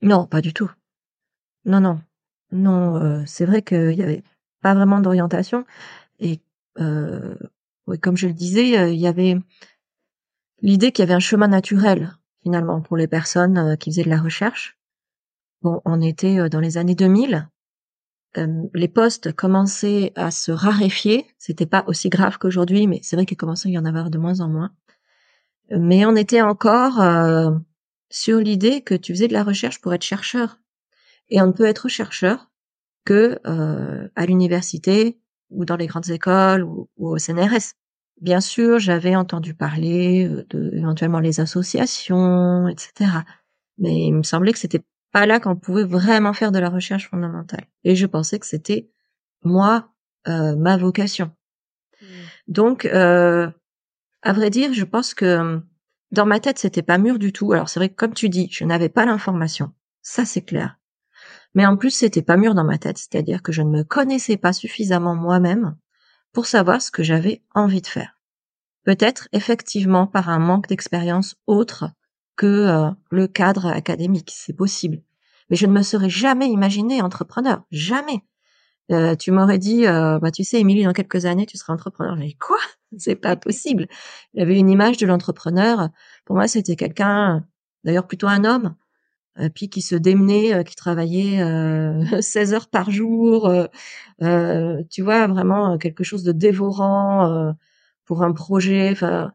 Non, 0.00 0.26
pas 0.26 0.40
du 0.40 0.54
tout. 0.54 0.70
Non, 1.66 1.80
non. 1.80 2.00
Non, 2.54 2.96
euh, 2.96 3.22
c'est 3.26 3.46
vrai 3.46 3.62
qu'il 3.62 3.94
y 3.94 4.02
avait 4.02 4.22
pas 4.62 4.74
vraiment 4.74 5.00
d'orientation 5.00 5.64
et 6.20 6.40
euh, 6.78 7.34
comme 8.00 8.16
je 8.16 8.26
le 8.26 8.32
disais, 8.32 8.78
euh, 8.78 8.90
il 8.90 9.00
y 9.00 9.06
avait 9.06 9.36
l'idée 10.62 10.92
qu'il 10.92 11.02
y 11.02 11.06
avait 11.06 11.14
un 11.14 11.20
chemin 11.20 11.48
naturel 11.48 12.12
finalement 12.42 12.80
pour 12.80 12.96
les 12.96 13.08
personnes 13.08 13.76
qui 13.78 13.90
faisaient 13.90 14.04
de 14.04 14.10
la 14.10 14.20
recherche. 14.20 14.78
Bon, 15.62 15.80
on 15.84 16.00
était 16.02 16.48
dans 16.50 16.60
les 16.60 16.76
années 16.76 16.94
2000. 16.94 17.48
les 18.74 18.88
postes 18.88 19.32
commençaient 19.32 20.12
à 20.14 20.30
se 20.30 20.52
raréfier. 20.52 21.26
C'était 21.38 21.64
pas 21.64 21.84
aussi 21.86 22.10
grave 22.10 22.36
qu'aujourd'hui, 22.36 22.86
mais 22.86 23.00
c'est 23.02 23.16
vrai 23.16 23.24
qu'il 23.24 23.38
commençait 23.38 23.70
à 23.70 23.72
y 23.72 23.78
en 23.78 23.86
avoir 23.86 24.10
de 24.10 24.18
moins 24.18 24.40
en 24.40 24.48
moins. 24.48 24.74
Mais 25.70 26.04
on 26.04 26.16
était 26.16 26.42
encore 26.42 27.00
sur 28.10 28.38
l'idée 28.38 28.82
que 28.82 28.94
tu 28.94 29.14
faisais 29.14 29.28
de 29.28 29.32
la 29.32 29.42
recherche 29.42 29.80
pour 29.80 29.94
être 29.94 30.04
chercheur. 30.04 30.60
Et 31.30 31.40
on 31.40 31.46
ne 31.46 31.52
peut 31.52 31.64
être 31.64 31.88
chercheur 31.88 32.50
que 33.04 33.40
euh, 33.46 34.08
à 34.14 34.26
l'université 34.26 35.18
ou 35.50 35.64
dans 35.64 35.76
les 35.76 35.86
grandes 35.86 36.10
écoles 36.10 36.62
ou, 36.62 36.88
au 36.96 37.18
CNRS. 37.18 37.74
Bien 38.20 38.40
sûr, 38.40 38.78
j'avais 38.78 39.16
entendu 39.16 39.54
parler 39.54 40.28
euh, 40.28 40.46
de 40.50 40.70
éventuellement 40.74 41.20
les 41.20 41.40
associations, 41.40 42.68
etc. 42.68 43.10
Mais 43.78 44.06
il 44.06 44.12
me 44.12 44.22
semblait 44.22 44.52
que 44.52 44.58
c'était 44.58 44.84
pas 45.12 45.26
là 45.26 45.40
qu'on 45.40 45.56
pouvait 45.56 45.84
vraiment 45.84 46.32
faire 46.32 46.52
de 46.52 46.58
la 46.58 46.70
recherche 46.70 47.08
fondamentale. 47.08 47.66
Et 47.82 47.96
je 47.96 48.06
pensais 48.06 48.38
que 48.38 48.46
c'était 48.46 48.88
moi 49.42 49.90
euh, 50.28 50.56
ma 50.56 50.76
vocation. 50.76 51.32
Mmh. 52.00 52.06
Donc, 52.48 52.84
euh, 52.86 53.50
à 54.22 54.32
vrai 54.32 54.50
dire, 54.50 54.72
je 54.72 54.84
pense 54.84 55.14
que 55.14 55.60
dans 56.10 56.26
ma 56.26 56.40
tête, 56.40 56.58
c'était 56.58 56.82
pas 56.82 56.98
mûr 56.98 57.18
du 57.18 57.32
tout. 57.32 57.52
Alors 57.52 57.68
c'est 57.68 57.80
vrai 57.80 57.88
que 57.88 57.94
comme 57.94 58.14
tu 58.14 58.28
dis, 58.28 58.48
je 58.50 58.64
n'avais 58.64 58.88
pas 58.88 59.04
l'information. 59.04 59.72
Ça 60.00 60.24
c'est 60.24 60.42
clair. 60.42 60.78
Mais 61.54 61.66
en 61.66 61.76
plus, 61.76 61.90
c'était 61.90 62.22
pas 62.22 62.36
mûr 62.36 62.54
dans 62.54 62.64
ma 62.64 62.78
tête, 62.78 62.98
c'est-à-dire 62.98 63.42
que 63.42 63.52
je 63.52 63.62
ne 63.62 63.70
me 63.70 63.84
connaissais 63.84 64.36
pas 64.36 64.52
suffisamment 64.52 65.14
moi-même 65.14 65.76
pour 66.32 66.46
savoir 66.46 66.82
ce 66.82 66.90
que 66.90 67.02
j'avais 67.02 67.42
envie 67.54 67.80
de 67.80 67.86
faire. 67.86 68.18
Peut-être 68.84 69.28
effectivement 69.32 70.06
par 70.06 70.28
un 70.28 70.38
manque 70.38 70.68
d'expérience 70.68 71.36
autre 71.46 71.90
que 72.36 72.46
euh, 72.46 72.90
le 73.10 73.26
cadre 73.28 73.66
académique, 73.66 74.32
c'est 74.34 74.52
possible. 74.52 75.00
Mais 75.48 75.56
je 75.56 75.66
ne 75.66 75.72
me 75.72 75.82
serais 75.82 76.10
jamais 76.10 76.48
imaginé 76.48 77.00
entrepreneur, 77.00 77.62
jamais. 77.70 78.24
Euh, 78.90 79.14
tu 79.14 79.30
m'aurais 79.30 79.58
dit, 79.58 79.86
euh, 79.86 80.18
bah 80.18 80.30
tu 80.30 80.44
sais, 80.44 80.60
Émilie, 80.60 80.84
dans 80.84 80.92
quelques 80.92 81.24
années, 81.24 81.46
tu 81.46 81.56
seras 81.56 81.72
entrepreneur. 81.72 82.16
Mais 82.16 82.34
quoi? 82.34 82.58
C'est 82.98 83.16
pas 83.16 83.36
possible. 83.36 83.86
Il 84.34 84.42
avait 84.42 84.58
une 84.58 84.68
image 84.68 84.98
de 84.98 85.06
l'entrepreneur. 85.06 85.88
Pour 86.24 86.36
moi, 86.36 86.48
c'était 86.48 86.76
quelqu'un, 86.76 87.46
d'ailleurs 87.84 88.06
plutôt 88.06 88.26
un 88.26 88.44
homme, 88.44 88.74
puis 89.54 89.68
qui 89.68 89.82
se 89.82 89.94
démenait, 89.94 90.54
euh, 90.54 90.62
qui 90.62 90.76
travaillait 90.76 91.38
16 92.20 92.52
euh, 92.52 92.56
heures 92.56 92.68
par 92.68 92.90
jour, 92.90 93.52
tu 94.90 95.02
vois, 95.02 95.26
vraiment 95.26 95.78
quelque 95.78 96.04
chose 96.04 96.22
de 96.24 96.32
dévorant 96.32 97.54
pour 98.04 98.22
un 98.22 98.32
projet, 98.32 98.90
enfin 98.92 99.32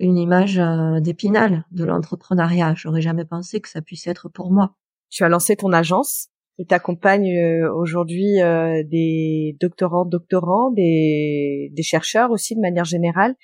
une 0.00 0.18
image 0.18 0.60
d'épinal 1.02 1.64
de 1.70 1.84
l'entrepreneuriat. 1.84 2.74
J'aurais 2.76 3.00
jamais 3.00 3.24
pensé 3.24 3.60
que 3.60 3.68
ça 3.68 3.80
puisse 3.80 4.06
être 4.06 4.28
pour 4.28 4.50
moi. 4.50 4.74
Tu 5.14 5.22
as 5.22 5.28
lancé 5.28 5.54
ton 5.54 5.72
agence 5.72 6.28
Et 6.58 6.64
t'accompagnes 6.66 7.36
euh, 7.38 7.72
aujourd'hui 7.72 8.42
euh, 8.42 8.82
des 8.84 9.56
doctorants, 9.60 10.04
doctorants, 10.04 10.72
des, 10.72 11.70
des 11.72 11.82
chercheurs 11.84 12.32
aussi 12.32 12.56
de 12.56 12.60
manière 12.60 12.84
générale. 12.84 13.36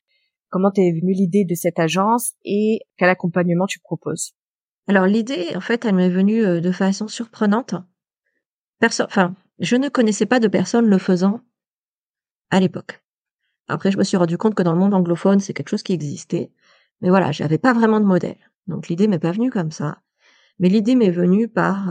Comment 0.49 0.73
t'es 0.73 0.91
venue 0.91 1.13
l'idée 1.13 1.45
de 1.45 1.55
cette 1.55 1.79
agence 1.79 2.33
et 2.45 2.81
quel 2.97 3.09
accompagnement 3.09 3.67
tu 3.67 3.79
proposes? 3.79 4.33
Alors 4.89 5.07
l'idée, 5.07 5.53
en 5.55 5.61
fait, 5.61 5.85
elle 5.85 5.95
m'est 5.95 6.11
venue 6.11 6.45
euh, 6.45 6.61
de 6.61 6.73
façon 6.73 7.09
surprenante. 7.09 7.75
Personne, 8.79 9.07
enfin, 9.07 9.35
je 9.59 9.77
ne 9.77 9.89
connaissais 9.89 10.27
pas 10.27 10.41
de 10.41 10.49
personne 10.49 10.87
le 10.87 10.99
faisant 10.99 11.41
à 12.51 12.61
l'époque. 12.61 13.03
Après, 13.69 13.93
je 13.93 13.99
me 13.99 14.05
suis 14.05 14.17
rendu 14.17 14.37
compte 14.37 14.55
que 14.55 14.63
dans 14.63 14.73
le 14.73 14.79
monde 14.79 14.95
anglophone, 14.95 15.41
c'est 15.41 15.53
quelque 15.53 15.69
chose 15.69 15.83
qui 15.83 15.93
existait. 15.93 16.51
Mais 17.01 17.09
voilà, 17.11 17.31
j'avais 17.31 17.59
pas 17.59 17.73
vraiment 17.73 18.01
de 18.01 18.07
modèle. 18.07 18.39
Donc 18.67 18.89
l'idée 18.89 19.07
m'est 19.07 19.19
pas 19.19 19.33
venue 19.33 19.51
comme 19.51 19.71
ça. 19.71 20.01
Mais 20.59 20.69
l'idée 20.69 20.97
m'est 20.97 21.11
venue 21.11 21.49
par 21.49 21.89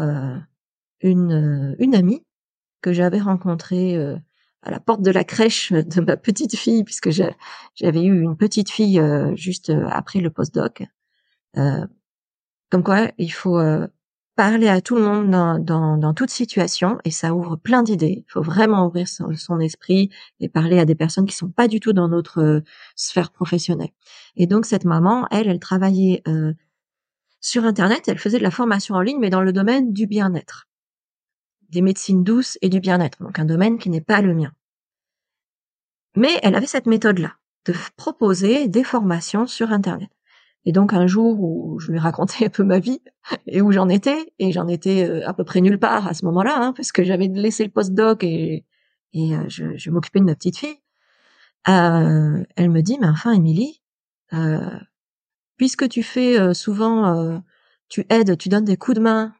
une, 1.01 1.31
euh, 1.31 1.75
une 1.79 1.95
amie 1.95 2.25
que 2.81 2.93
j'avais 2.93 3.19
rencontrée 3.19 3.95
euh, 3.95 4.17
à 4.61 4.71
la 4.71 4.79
porte 4.79 5.01
de 5.01 5.11
la 5.11 5.23
crèche 5.23 5.71
de 5.73 6.01
ma 6.01 6.17
petite 6.17 6.55
fille, 6.55 6.83
puisque 6.83 7.09
j'avais 7.09 8.03
eu 8.03 8.21
une 8.21 8.37
petite 8.37 8.69
fille 8.69 8.99
euh, 8.99 9.35
juste 9.35 9.71
après 9.89 10.19
le 10.19 10.29
postdoc. 10.29 10.83
Comme 12.69 12.83
quoi, 12.83 13.11
il 13.17 13.31
faut 13.31 13.59
parler 14.35 14.69
à 14.69 14.79
tout 14.79 14.95
le 14.95 15.03
monde 15.03 15.29
dans, 15.29 15.59
dans, 15.59 15.97
dans, 15.97 16.13
toute 16.13 16.29
situation 16.29 16.97
et 17.03 17.11
ça 17.11 17.33
ouvre 17.33 17.57
plein 17.57 17.83
d'idées. 17.83 18.23
Il 18.25 18.31
faut 18.31 18.41
vraiment 18.41 18.85
ouvrir 18.85 19.07
son, 19.07 19.35
son, 19.35 19.59
esprit 19.59 20.09
et 20.39 20.47
parler 20.47 20.79
à 20.79 20.85
des 20.85 20.95
personnes 20.95 21.25
qui 21.25 21.35
sont 21.35 21.49
pas 21.49 21.67
du 21.67 21.79
tout 21.79 21.91
dans 21.91 22.07
notre 22.07 22.63
sphère 22.95 23.31
professionnelle. 23.31 23.91
Et 24.37 24.47
donc 24.47 24.65
cette 24.65 24.85
maman, 24.85 25.27
elle, 25.31 25.49
elle 25.49 25.59
travaillait 25.59 26.23
sur 27.41 27.65
Internet, 27.65 28.07
elle 28.07 28.19
faisait 28.19 28.37
de 28.37 28.43
la 28.43 28.51
formation 28.51 28.95
en 28.95 29.01
ligne, 29.01 29.19
mais 29.19 29.29
dans 29.29 29.41
le 29.41 29.51
domaine 29.51 29.91
du 29.91 30.07
bien-être 30.07 30.69
des 31.69 31.81
médecines 31.81 32.23
douces 32.23 32.57
et 32.61 32.69
du 32.69 32.79
bien-être, 32.79 33.21
donc 33.21 33.39
un 33.39 33.45
domaine 33.45 33.77
qui 33.77 33.89
n'est 33.89 34.01
pas 34.01 34.21
le 34.21 34.33
mien. 34.33 34.51
Mais 36.15 36.39
elle 36.41 36.55
avait 36.55 36.65
cette 36.65 36.87
méthode-là, 36.87 37.35
de 37.65 37.73
proposer 37.95 38.67
des 38.67 38.83
formations 38.83 39.47
sur 39.47 39.71
Internet. 39.71 40.09
Et 40.65 40.71
donc 40.71 40.93
un 40.93 41.07
jour 41.07 41.39
où 41.39 41.79
je 41.79 41.91
lui 41.91 41.99
racontais 41.99 42.45
un 42.45 42.49
peu 42.49 42.63
ma 42.63 42.79
vie 42.79 43.01
et 43.47 43.61
où 43.61 43.71
j'en 43.71 43.89
étais, 43.89 44.33
et 44.39 44.51
j'en 44.51 44.67
étais 44.67 45.07
euh, 45.07 45.27
à 45.27 45.33
peu 45.33 45.43
près 45.43 45.61
nulle 45.61 45.79
part 45.79 46.07
à 46.07 46.13
ce 46.13 46.25
moment-là, 46.25 46.57
hein, 46.57 46.73
parce 46.73 46.91
que 46.91 47.03
j'avais 47.03 47.27
laissé 47.27 47.63
le 47.63 47.71
post-doc 47.71 48.23
et, 48.23 48.65
et 49.13 49.35
euh, 49.35 49.45
je, 49.47 49.89
m'occupais 49.89 50.19
de 50.19 50.25
ma 50.25 50.35
petite 50.35 50.57
fille, 50.57 50.77
euh, 51.67 52.43
elle 52.55 52.69
me 52.69 52.81
dit, 52.81 52.97
mais 52.99 53.07
enfin 53.07 53.31
Émilie, 53.31 53.81
puisque 55.57 55.89
tu 55.89 56.03
fais 56.03 56.53
souvent, 56.53 57.41
tu 57.89 58.05
aides, 58.09 58.37
tu 58.37 58.49
donnes 58.49 58.65
des 58.65 58.77
coups 58.77 58.97
de 58.97 59.01
main 59.01 59.33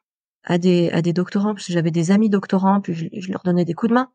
à 0.43 0.57
des 0.57 0.89
à 0.89 1.01
des 1.01 1.13
doctorants 1.13 1.53
parce 1.53 1.67
que 1.67 1.73
j'avais 1.73 1.91
des 1.91 2.11
amis 2.11 2.29
doctorants 2.29 2.81
puis 2.81 2.93
je, 2.93 3.31
leur 3.31 3.43
donnais 3.43 3.65
des 3.65 3.73
coups 3.73 3.89
de 3.89 3.93
main 3.95 4.11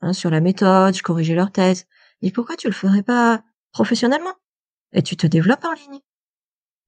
hein, 0.00 0.12
sur 0.12 0.30
la 0.30 0.40
méthode, 0.40 0.94
je 0.94 1.02
corrigeais 1.02 1.34
leur 1.34 1.52
thèse. 1.52 1.86
Et 2.22 2.32
pourquoi 2.32 2.56
tu 2.56 2.66
le 2.66 2.74
ferais 2.74 3.02
pas 3.02 3.42
professionnellement? 3.72 4.34
Et 4.92 5.02
tu 5.02 5.16
te 5.16 5.26
développes 5.26 5.64
en 5.64 5.72
ligne. 5.72 6.00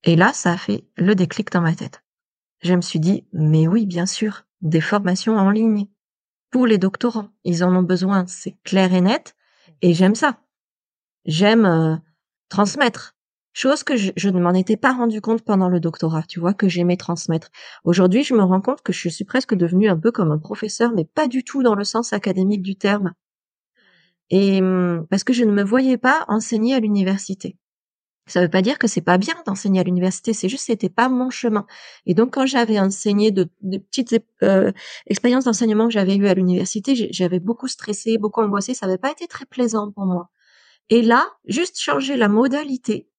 Et 0.04 0.16
là, 0.16 0.33
ça 0.33 0.52
a 0.52 0.57
fait 0.57 0.85
le 0.97 1.14
déclic 1.14 1.50
dans 1.52 1.61
ma 1.61 1.75
tête. 1.75 2.02
Je 2.62 2.75
me 2.75 2.80
suis 2.80 3.00
dit, 3.00 3.26
mais 3.33 3.66
oui, 3.66 3.87
bien 3.87 4.07
sûr, 4.07 4.45
des 4.61 4.80
formations 4.80 5.37
en 5.37 5.50
ligne 5.50 5.87
pour 6.50 6.66
les 6.66 6.78
doctorants. 6.78 7.30
Ils 7.45 7.64
en 7.64 7.75
ont 7.75 7.83
besoin, 7.83 8.26
c'est 8.26 8.57
clair 8.64 8.92
et 8.92 9.00
net. 9.00 9.35
Et 9.83 9.95
j'aime 9.95 10.14
ça. 10.14 10.40
J'aime 11.25 11.64
euh, 11.64 11.97
transmettre. 12.49 13.16
Chose 13.52 13.83
que 13.83 13.97
je, 13.97 14.28
ne 14.28 14.40
m'en 14.40 14.54
étais 14.54 14.76
pas 14.76 14.92
rendu 14.92 15.21
compte 15.21 15.42
pendant 15.42 15.69
le 15.69 15.80
doctorat, 15.80 16.23
tu 16.23 16.38
vois, 16.38 16.54
que 16.54 16.69
j'aimais 16.69 16.97
transmettre. 16.97 17.50
Aujourd'hui, 17.85 18.23
je 18.23 18.35
me 18.35 18.42
rends 18.42 18.61
compte 18.61 18.83
que 18.83 18.92
je 18.92 19.09
suis 19.09 19.25
presque 19.25 19.54
devenue 19.54 19.88
un 19.88 19.99
peu 19.99 20.12
comme 20.12 20.30
un 20.30 20.38
professeur, 20.38 20.92
mais 20.95 21.04
pas 21.04 21.26
du 21.26 21.42
tout 21.42 21.62
dans 21.62 21.75
le 21.75 21.85
sens 21.85 22.12
académique 22.12 22.62
du 22.62 22.76
terme. 22.76 23.12
Et 24.30 24.61
hum, 24.62 25.07
parce 25.11 25.25
que 25.25 25.33
je 25.33 25.45
ne 25.45 25.52
me 25.52 25.64
voyais 25.64 25.99
pas 25.99 26.25
enseigner 26.28 26.75
à 26.75 26.80
l'université. 26.80 27.59
Ça 28.30 28.40
veut 28.40 28.49
pas 28.49 28.62
dire 28.62 28.78
que 28.78 28.87
c'est 28.87 29.00
pas 29.00 29.18
bien 29.18 29.34
d'enseigner 29.46 29.80
à 29.80 29.82
l'université, 29.82 30.32
c'est 30.32 30.49
juste 30.49 30.62
que 30.62 30.72
c'était 30.72 30.88
pas 30.88 31.08
mon 31.08 31.30
chemin. 31.30 31.66
Et 32.06 32.14
donc 32.14 32.34
quand 32.34 32.46
j'avais 32.46 32.78
enseigné 32.78 33.30
de, 33.30 33.49
petites 33.62 34.22
euh, 34.42 34.72
expériences 35.06 35.44
d'enseignement 35.44 35.87
que 35.88 35.92
j'avais 35.92 36.16
eues 36.16 36.28
à 36.28 36.34
l'université, 36.34 36.94
j'avais 37.12 37.40
beaucoup 37.40 37.68
stressé, 37.68 38.18
beaucoup 38.18 38.40
angoissé, 38.40 38.75
ça 38.75 38.87
n'avait 38.87 38.99
pas 38.99 39.10
été 39.10 39.26
très 39.26 39.46
plaisant 39.46 39.90
pour 39.90 40.06
moi. 40.06 40.30
Et 40.90 41.02
là, 41.02 41.26
juste 41.46 41.78
changer 41.80 42.16
la 42.16 42.28
modalité, 42.28 43.10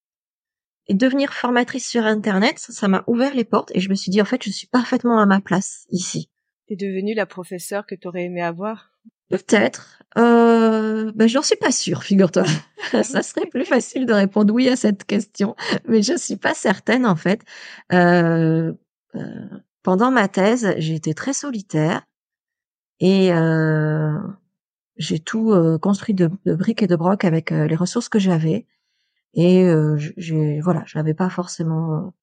et 0.87 0.93
devenir 0.93 1.33
formatrice 1.33 1.87
sur 1.87 2.05
Internet, 2.05 2.55
ça 2.57 2.87
m'a 2.87 3.03
ouvert 3.07 3.33
les 3.33 3.45
portes 3.45 3.71
et 3.73 3.79
je 3.79 3.89
me 3.89 3.95
suis 3.95 4.11
dit, 4.11 4.21
en 4.21 4.25
fait, 4.25 4.43
je 4.43 4.49
suis 4.49 4.67
parfaitement 4.67 5.19
à 5.19 5.25
ma 5.25 5.39
place 5.39 5.85
ici. 5.89 6.29
T'es 6.67 6.75
devenue 6.75 7.13
la 7.13 7.25
professeure 7.25 7.85
que 7.85 7.95
t'aurais 7.95 8.25
aimé 8.25 8.41
avoir? 8.41 8.90
Peut-être. 9.31 10.01
Euh, 10.17 11.11
ben, 11.15 11.27
j'en 11.27 11.41
suis 11.41 11.55
pas 11.55 11.71
sûre, 11.71 12.03
figure-toi. 12.03 12.43
ça 13.03 13.23
serait 13.23 13.45
plus 13.45 13.65
facile 13.65 14.05
de 14.05 14.13
répondre 14.13 14.53
oui 14.53 14.67
à 14.67 14.75
cette 14.75 15.05
question, 15.05 15.55
mais 15.87 16.01
je 16.01 16.17
suis 16.17 16.35
pas 16.35 16.53
certaine 16.53 17.05
en 17.05 17.15
fait. 17.15 17.41
Euh, 17.93 18.73
euh, 19.15 19.47
pendant 19.83 20.11
ma 20.11 20.27
thèse, 20.27 20.73
j'ai 20.77 20.95
été 20.95 21.13
très 21.13 21.33
solitaire 21.33 22.05
et 22.99 23.33
euh, 23.33 24.17
j'ai 24.97 25.19
tout 25.19 25.53
construit 25.81 26.13
de, 26.13 26.29
briques 26.45 26.83
et 26.83 26.87
de 26.87 26.95
brocs 26.95 27.25
avec 27.25 27.51
les 27.51 27.75
ressources 27.75 28.09
que 28.09 28.19
j'avais. 28.19 28.67
Et 29.33 29.65
j'ai 30.17 30.59
voilà, 30.61 30.83
j'avais 30.85 31.13
pas 31.13 31.29
forcément 31.29 32.13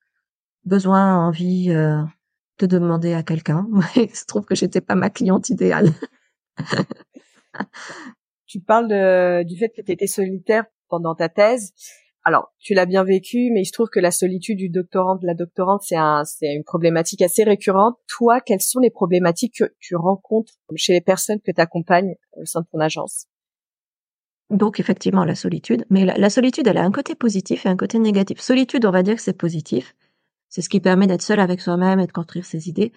besoin, 0.64 1.16
envie 1.16 1.68
de 1.68 2.66
demander 2.66 3.14
à 3.14 3.22
quelqu'un. 3.22 3.66
Il 3.96 4.14
se 4.14 4.26
trouve 4.26 4.44
que 4.44 4.54
j'étais 4.54 4.80
pas 4.80 4.94
ma 4.94 5.10
cliente 5.10 5.48
idéale. 5.48 5.90
Tu 8.46 8.60
parles 8.60 8.88
de, 8.88 9.42
du 9.44 9.56
fait 9.58 9.70
que 9.70 9.82
tu 9.82 9.92
étais 9.92 10.06
solitaire 10.06 10.64
pendant 10.88 11.14
ta 11.14 11.28
thèse. 11.28 11.72
Alors, 12.24 12.52
tu 12.58 12.74
l'as 12.74 12.86
bien 12.86 13.04
vécu, 13.04 13.50
mais 13.54 13.64
je 13.64 13.72
trouve 13.72 13.88
que 13.88 14.00
la 14.00 14.10
solitude 14.10 14.58
du 14.58 14.68
doctorant, 14.68 15.16
de 15.16 15.26
la 15.26 15.34
doctorante, 15.34 15.82
c'est 15.82 15.96
un, 15.96 16.24
une 16.42 16.64
problématique 16.64 17.22
assez 17.22 17.44
récurrente. 17.44 17.96
Toi, 18.06 18.40
quelles 18.40 18.60
sont 18.60 18.80
les 18.80 18.90
problématiques 18.90 19.54
que 19.58 19.72
tu 19.78 19.96
rencontres 19.96 20.54
chez 20.76 20.92
les 20.92 21.00
personnes 21.00 21.40
que 21.40 21.52
tu 21.52 21.60
accompagnes 21.60 22.16
au 22.32 22.44
sein 22.44 22.60
de 22.60 22.66
ton 22.70 22.80
agence? 22.80 23.26
Donc 24.50 24.80
effectivement 24.80 25.24
la 25.24 25.34
solitude, 25.34 25.84
mais 25.90 26.06
la, 26.06 26.30
solitude 26.30 26.66
elle 26.66 26.78
a 26.78 26.82
un 26.82 26.90
côté 26.90 27.14
positif 27.14 27.66
et 27.66 27.68
un 27.68 27.76
côté 27.76 27.98
négatif. 27.98 28.40
Solitude, 28.40 28.86
on 28.86 28.90
va 28.90 29.02
dire 29.02 29.16
que 29.16 29.22
c'est 29.22 29.36
positif, 29.36 29.94
c'est 30.48 30.62
ce 30.62 30.70
qui 30.70 30.80
permet 30.80 31.06
d'être 31.06 31.22
seul 31.22 31.38
avec 31.38 31.60
soi-même 31.60 32.00
et 32.00 32.06
de 32.06 32.12
construire 32.12 32.46
ses 32.46 32.68
idées. 32.68 32.92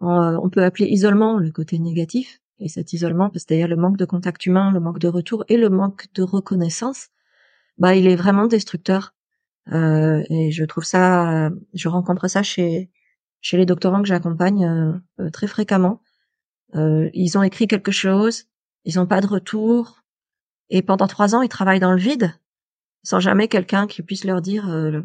On, 0.00 0.48
peut 0.50 0.64
appeler 0.64 0.86
isolement 0.86 1.38
le 1.38 1.50
côté 1.50 1.78
négatif, 1.78 2.40
et 2.60 2.68
cet 2.68 2.92
isolement, 2.92 3.30
c'est-à-dire 3.34 3.68
le 3.68 3.76
manque 3.76 3.96
de 3.96 4.04
contact 4.04 4.46
humain, 4.46 4.72
le 4.72 4.80
manque 4.80 4.98
de 4.98 5.08
retour 5.08 5.44
et 5.48 5.56
le 5.56 5.70
manque 5.70 6.06
de 6.14 6.22
reconnaissance, 6.22 7.08
bah 7.78 7.94
il 7.94 8.06
est 8.06 8.16
vraiment 8.16 8.46
destructeur. 8.46 9.14
Euh, 9.72 10.22
et 10.30 10.50
je 10.52 10.64
trouve 10.64 10.84
ça, 10.84 11.50
je 11.74 11.88
rencontre 11.88 12.28
ça 12.28 12.42
chez 12.42 12.90
chez 13.40 13.58
les 13.58 13.66
doctorants 13.66 14.00
que 14.00 14.08
j'accompagne 14.08 14.64
euh, 15.20 15.30
très 15.30 15.46
fréquemment. 15.46 16.00
Euh, 16.74 17.10
ils 17.12 17.36
ont 17.36 17.42
écrit 17.42 17.68
quelque 17.68 17.92
chose, 17.92 18.44
ils 18.84 18.96
n'ont 18.96 19.06
pas 19.06 19.20
de 19.20 19.26
retour, 19.26 20.02
et 20.70 20.82
pendant 20.82 21.06
trois 21.06 21.34
ans, 21.34 21.42
ils 21.42 21.48
travaillent 21.48 21.78
dans 21.78 21.92
le 21.92 21.98
vide, 21.98 22.34
sans 23.02 23.20
jamais 23.20 23.48
quelqu'un 23.48 23.86
qui 23.86 24.02
puisse 24.02 24.24
leur 24.24 24.40
dire 24.40 24.68
euh, 24.70 25.02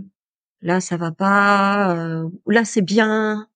là 0.62 0.80
ça 0.80 0.98
va 0.98 1.12
pas, 1.12 1.96
euh, 1.98 2.30
là 2.48 2.64
c'est 2.66 2.82
bien. 2.82 3.48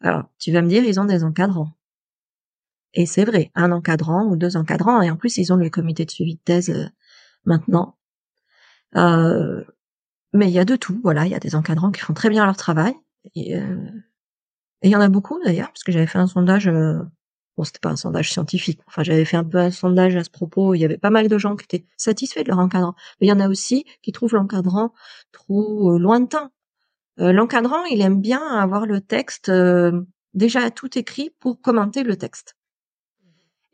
Alors 0.00 0.24
tu 0.38 0.52
vas 0.52 0.62
me 0.62 0.68
dire 0.68 0.84
ils 0.84 1.00
ont 1.00 1.04
des 1.06 1.24
encadrants. 1.24 1.72
Et 2.94 3.06
c'est 3.06 3.24
vrai, 3.24 3.50
un 3.54 3.72
encadrant 3.72 4.26
ou 4.26 4.36
deux 4.36 4.56
encadrants, 4.56 5.02
et 5.02 5.10
en 5.10 5.16
plus 5.16 5.38
ils 5.38 5.52
ont 5.52 5.56
le 5.56 5.70
comité 5.70 6.04
de 6.04 6.10
suivi 6.10 6.36
de 6.36 6.40
thèse 6.40 6.70
euh, 6.70 6.86
maintenant. 7.44 7.96
mais 10.32 10.48
il 10.48 10.52
y 10.52 10.58
a 10.58 10.64
de 10.64 10.76
tout, 10.76 11.00
voilà, 11.02 11.26
il 11.26 11.32
y 11.32 11.34
a 11.34 11.40
des 11.40 11.54
encadrants 11.54 11.90
qui 11.90 12.00
font 12.00 12.14
très 12.14 12.30
bien 12.30 12.44
leur 12.44 12.56
travail. 12.56 12.94
Et 13.34 13.54
il 14.82 14.90
y 14.90 14.96
en 14.96 15.00
a 15.00 15.08
beaucoup 15.08 15.38
d'ailleurs, 15.44 15.68
parce 15.68 15.84
que 15.84 15.92
j'avais 15.92 16.06
fait 16.06 16.18
un 16.18 16.26
sondage 16.26 16.68
Bon, 17.56 17.64
c'était 17.64 17.80
pas 17.80 17.90
un 17.90 17.96
sondage 17.96 18.32
scientifique. 18.32 18.80
Enfin, 18.86 19.02
j'avais 19.02 19.26
fait 19.26 19.36
un 19.36 19.44
peu 19.44 19.58
un 19.58 19.70
sondage 19.70 20.16
à 20.16 20.24
ce 20.24 20.30
propos. 20.30 20.74
Il 20.74 20.80
y 20.80 20.84
avait 20.84 20.96
pas 20.98 21.10
mal 21.10 21.28
de 21.28 21.38
gens 21.38 21.54
qui 21.54 21.64
étaient 21.64 21.86
satisfaits 21.98 22.44
de 22.44 22.48
leur 22.48 22.58
encadrant. 22.58 22.94
Mais 23.20 23.26
il 23.26 23.30
y 23.30 23.32
en 23.32 23.40
a 23.40 23.48
aussi 23.48 23.84
qui 24.00 24.12
trouvent 24.12 24.34
l'encadrant 24.34 24.92
trop 25.32 25.94
euh, 25.94 25.98
lointain. 25.98 26.50
Euh, 27.20 27.32
l'encadrant, 27.32 27.84
il 27.84 28.00
aime 28.00 28.20
bien 28.22 28.42
avoir 28.42 28.86
le 28.86 29.02
texte 29.02 29.50
euh, 29.50 30.02
déjà 30.34 30.70
tout 30.70 30.98
écrit 30.98 31.30
pour 31.40 31.60
commenter 31.60 32.04
le 32.04 32.16
texte. 32.16 32.56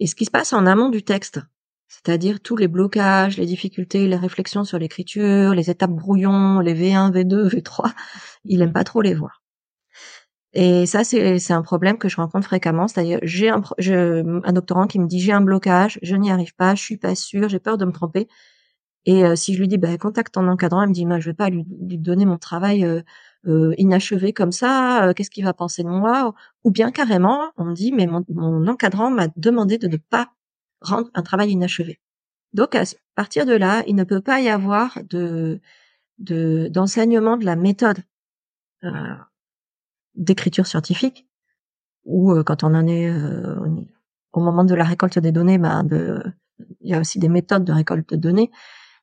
Et 0.01 0.07
ce 0.07 0.15
qui 0.15 0.25
se 0.25 0.31
passe 0.31 0.53
en 0.53 0.67
amont 0.67 0.89
du 0.89 1.03
texte, 1.03 1.41
c'est-à-dire 1.89 2.41
tous 2.41 2.57
les 2.57 2.69
blocages, 2.69 3.37
les 3.39 3.47
difficultés, 3.47 4.07
les 4.07 4.17
réflexions 4.17 4.65
sur 4.65 4.79
l'écriture, 4.79 5.55
les 5.55 5.71
étapes 5.71 5.91
brouillons, 5.91 6.61
les 6.61 6.75
V1, 6.75 7.13
V2, 7.13 7.49
V3, 7.49 7.93
il 8.45 8.63
aime 8.63 8.73
pas 8.73 8.85
trop 8.85 9.01
les 9.01 9.15
voir. 9.15 9.43
Et 10.55 10.87
ça, 10.87 11.05
c'est 11.05 11.53
un 11.53 11.63
problème 11.63 11.99
que 11.99 12.09
je 12.09 12.17
rencontre 12.17 12.47
fréquemment. 12.47 12.89
C'est-à-dire, 12.89 13.19
j'ai 13.23 13.51
un, 13.51 13.63
un 13.79 14.53
doctorant 14.53 14.87
qui 14.87 14.99
me 14.99 15.07
dit 15.07 15.21
j'ai 15.21 15.33
un 15.33 15.41
blocage, 15.41 15.99
je 16.03 16.17
n'y 16.17 16.31
arrive 16.31 16.55
pas, 16.55 16.75
je 16.75 16.83
suis 16.83 16.97
pas 16.97 17.15
sûre, 17.15 17.49
j'ai 17.49 17.59
peur 17.59 17.79
de 17.79 17.85
me 17.85 17.93
tromper. 17.93 18.29
Et 19.05 19.25
euh, 19.25 19.37
si 19.37 19.55
je 19.55 19.61
lui 19.61 19.69
dis 19.69 19.79
bah, 19.79 19.97
contacte 19.99 20.35
ton 20.35 20.49
encadrant, 20.49 20.83
il 20.83 20.89
me 20.89 20.95
dit 20.95 21.07
moi 21.07 21.19
je 21.21 21.31
vais 21.31 21.35
pas 21.35 21.49
lui, 21.49 21.65
lui 21.81 21.99
donner 21.99 22.27
mon 22.27 22.39
travail 22.39 22.85
euh, 22.85 23.03
euh, 23.47 23.75
inachevé 23.79 24.33
comme 24.33 24.53
ça, 24.53 25.13
qu'est-ce 25.15 25.31
qu'il 25.31 25.45
va 25.45 25.55
penser 25.55 25.83
de 25.83 25.89
moi? 25.89 26.35
Ou 26.65 26.71
bien 26.71 26.91
carrément, 26.91 27.53
on 27.57 27.65
me 27.65 27.75
dit, 27.75 27.93
mais 27.93 28.07
mon, 28.07 28.25
mon 28.29 28.67
encadrant 28.67 29.11
m'a 29.11 29.29
demandé 29.37 29.79
de 29.79 29.89
ne 29.89 29.97
pas 29.97 30.31
rendre 30.81 31.09
un 31.15 31.23
travail 31.23 31.51
inachevé. 31.51 32.01
Donc 32.53 32.75
à 32.75 32.85
partir 33.15 33.47
de 33.47 33.53
là, 33.53 33.83
il 33.87 33.95
ne 33.95 34.05
peut 34.05 34.21
pas 34.21 34.41
y 34.41 34.49
avoir 34.49 34.99
de 35.09 35.61
d'enseignement 36.19 37.37
de, 37.37 37.45
la 37.45 37.55
méthode 37.55 37.99
euh, 38.83 39.15
d'écriture 40.15 40.67
scientifique 40.67 41.29
ou 42.05 42.33
euh, 42.33 42.43
quand 42.43 42.65
on 42.65 42.75
en 42.75 42.87
est 42.89 43.09
euh, 43.09 43.55
au 44.33 44.41
moment 44.41 44.65
de 44.65 44.75
la 44.75 44.85
récolte 44.85 45.19
des 45.19 45.31
données, 45.31 45.59
ben 45.59 45.85
de, 45.85 46.23
il 46.81 46.91
y 46.91 46.95
a 46.95 47.01
aussi 47.01 47.19
des 47.19 47.29
méthodes 47.29 47.65
de 47.65 47.73
récolte 47.73 48.09
de 48.11 48.17
données. 48.17 48.51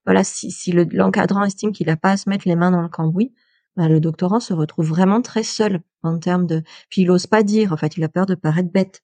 Voilà, 0.06 0.24
si, 0.24 0.51
si 0.51 0.72
l'encadrant 0.72 1.44
estime 1.44 1.72
qu'il 1.72 1.88
n'a 1.88 1.98
pas 1.98 2.12
à 2.12 2.18
se 2.18 2.30
mettre 2.30 2.48
les 2.48 2.56
mains 2.56 2.72
dans 2.72 2.82
le 2.82 2.89
cambouis, 2.89 3.34
ben 3.77 3.89
le 3.89 4.00
doctorant 4.00 4.39
se 4.39 4.53
retrouve 4.53 4.88
vraiment 4.88 5.22
très 5.22 5.44
seul 5.44 5.82
en 6.03 6.20
termes 6.20 6.46
de. 6.46 6.63
Puis 6.89 7.01
il 7.01 7.12
ose 7.12 7.27
pas 7.27 7.44
dire, 7.44 7.74
en 7.74 7.77
fait, 7.77 7.98
il 7.98 8.03
a 8.03 8.10
peur 8.10 8.25
de 8.25 8.36
paraître 8.36 8.72
bête. 8.72 9.03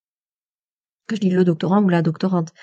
Que 1.07 1.15
je 1.15 1.21
dis 1.21 1.29
le 1.29 1.43
doctorant 1.43 1.83
ou 1.83 1.89
la 1.89 2.01
doctorante. 2.01 2.53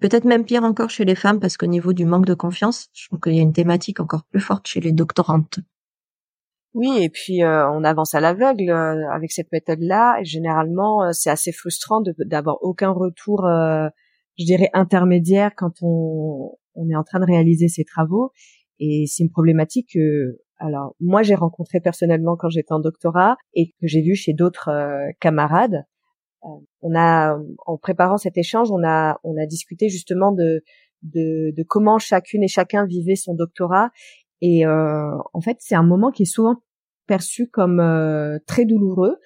Peut-être 0.00 0.24
même 0.24 0.44
pire 0.44 0.64
encore 0.64 0.90
chez 0.90 1.04
les 1.04 1.14
femmes 1.14 1.40
parce 1.40 1.56
qu'au 1.56 1.66
niveau 1.66 1.92
du 1.92 2.04
manque 2.04 2.26
de 2.26 2.34
confiance, 2.34 2.88
je 2.92 3.06
trouve 3.06 3.20
qu'il 3.20 3.34
y 3.34 3.38
a 3.38 3.42
une 3.42 3.52
thématique 3.52 4.00
encore 4.00 4.24
plus 4.24 4.40
forte 4.40 4.66
chez 4.66 4.80
les 4.80 4.92
doctorantes. 4.92 5.60
Oui, 6.74 6.90
et 7.00 7.08
puis 7.08 7.44
euh, 7.44 7.70
on 7.70 7.84
avance 7.84 8.14
à 8.14 8.20
l'aveugle 8.20 8.68
euh, 8.68 9.08
avec 9.12 9.30
cette 9.30 9.52
méthode-là. 9.52 10.18
Généralement, 10.24 11.04
euh, 11.04 11.10
c'est 11.12 11.30
assez 11.30 11.52
frustrant 11.52 12.02
d'avoir 12.26 12.58
aucun 12.62 12.90
retour, 12.90 13.46
je 13.46 14.44
dirais, 14.44 14.70
intermédiaire 14.72 15.52
quand 15.56 15.82
on, 15.82 16.58
on 16.74 16.90
est 16.90 16.96
en 16.96 17.04
train 17.04 17.20
de 17.20 17.26
réaliser 17.26 17.68
ces 17.68 17.84
travaux. 17.84 18.32
Et 18.80 19.04
c'est 19.06 19.22
une 19.22 19.30
problématique 19.30 19.90
que, 19.94 20.40
alors 20.58 20.94
moi 21.00 21.22
j'ai 21.22 21.34
rencontré 21.34 21.80
personnellement 21.80 22.36
quand 22.36 22.48
j'étais 22.48 22.72
en 22.72 22.80
doctorat 22.80 23.36
et 23.54 23.70
que 23.80 23.86
j'ai 23.86 24.02
vu 24.02 24.14
chez 24.14 24.32
d'autres 24.32 24.70
camarades. 25.20 25.84
on 26.42 26.94
a, 26.94 27.36
en 27.66 27.76
préparant 27.78 28.16
cet 28.18 28.36
échange, 28.38 28.70
on 28.70 28.84
a, 28.84 29.18
on 29.24 29.36
a 29.36 29.46
discuté 29.46 29.88
justement 29.88 30.32
de, 30.32 30.62
de, 31.02 31.52
de 31.56 31.62
comment 31.62 31.98
chacune 31.98 32.42
et 32.42 32.48
chacun 32.48 32.86
vivait 32.86 33.16
son 33.16 33.34
doctorat 33.34 33.90
et 34.46 34.66
euh, 34.66 35.16
en 35.32 35.40
fait, 35.40 35.56
c'est 35.60 35.74
un 35.74 35.82
moment 35.82 36.10
qui 36.10 36.24
est 36.24 36.26
souvent 36.26 36.56
perçu 37.06 37.48
comme 37.48 37.80
euh, 37.80 38.38
très 38.46 38.66
douloureux 38.66 39.16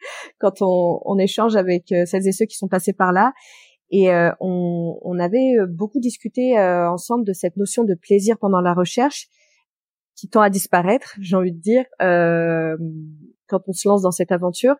quand 0.40 0.62
on, 0.62 1.00
on 1.04 1.16
échange 1.16 1.54
avec 1.54 1.92
euh, 1.92 2.04
celles 2.06 2.26
et 2.26 2.32
ceux 2.32 2.46
qui 2.46 2.56
sont 2.56 2.66
passés 2.66 2.92
par 2.92 3.12
là. 3.12 3.32
Et 3.90 4.08
on, 4.40 4.98
on, 5.02 5.18
avait 5.20 5.54
beaucoup 5.68 6.00
discuté 6.00 6.58
ensemble 6.58 7.24
de 7.24 7.32
cette 7.32 7.56
notion 7.56 7.84
de 7.84 7.94
plaisir 7.94 8.38
pendant 8.40 8.60
la 8.60 8.74
recherche 8.74 9.28
qui 10.16 10.28
tend 10.28 10.40
à 10.40 10.50
disparaître, 10.50 11.14
j'ai 11.20 11.36
envie 11.36 11.52
de 11.52 11.60
dire, 11.60 11.84
quand 11.98 13.62
on 13.66 13.72
se 13.72 13.88
lance 13.88 14.02
dans 14.02 14.10
cette 14.10 14.32
aventure. 14.32 14.76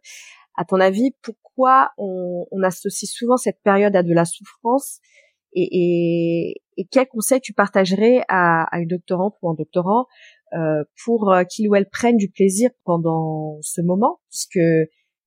À 0.57 0.65
ton 0.65 0.79
avis, 0.79 1.11
pourquoi 1.23 1.91
on, 1.99 2.47
on 2.51 2.63
associe 2.63 3.11
souvent 3.11 3.37
cette 3.37 3.61
période 3.63 3.97
à 3.97 4.03
de 4.03 4.13
la 4.13 4.25
souffrance 4.25 5.01
et, 5.53 5.69
et, 5.73 6.63
et 6.77 6.87
quel 6.91 7.07
conseil 7.09 7.41
tu 7.41 7.53
partagerais 7.53 8.23
à, 8.29 8.65
à 8.65 8.81
une 8.81 8.89
doctorante 8.89 9.35
ou 9.43 9.51
un 9.51 9.55
doctorant 9.55 10.07
euh, 10.53 10.85
pour 11.05 11.33
euh, 11.33 11.45
qu'il 11.45 11.69
ou 11.69 11.75
elle 11.75 11.89
prenne 11.89 12.17
du 12.17 12.29
plaisir 12.31 12.71
pendant 12.85 13.59
ce 13.63 13.81
moment, 13.81 14.21
puisque 14.31 14.65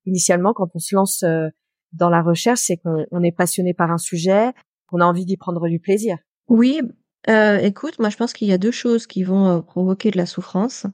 initialement, 0.06 0.52
quand 0.54 0.68
on 0.74 0.78
se 0.78 0.94
lance 0.94 1.22
euh, 1.22 1.48
dans 1.92 2.10
la 2.10 2.22
recherche, 2.22 2.60
c'est 2.60 2.76
qu'on 2.78 3.22
est 3.22 3.36
passionné 3.36 3.74
par 3.74 3.90
un 3.90 3.98
sujet, 3.98 4.52
qu'on 4.86 5.00
a 5.00 5.04
envie 5.04 5.26
d'y 5.26 5.36
prendre 5.36 5.68
du 5.68 5.80
plaisir. 5.80 6.16
Oui, 6.48 6.80
euh, 7.28 7.58
écoute, 7.58 7.98
moi 7.98 8.10
je 8.10 8.16
pense 8.16 8.32
qu'il 8.32 8.48
y 8.48 8.52
a 8.52 8.58
deux 8.58 8.70
choses 8.70 9.06
qui 9.06 9.22
vont 9.22 9.62
provoquer 9.62 10.10
de 10.10 10.16
la 10.16 10.26
souffrance. 10.26 10.86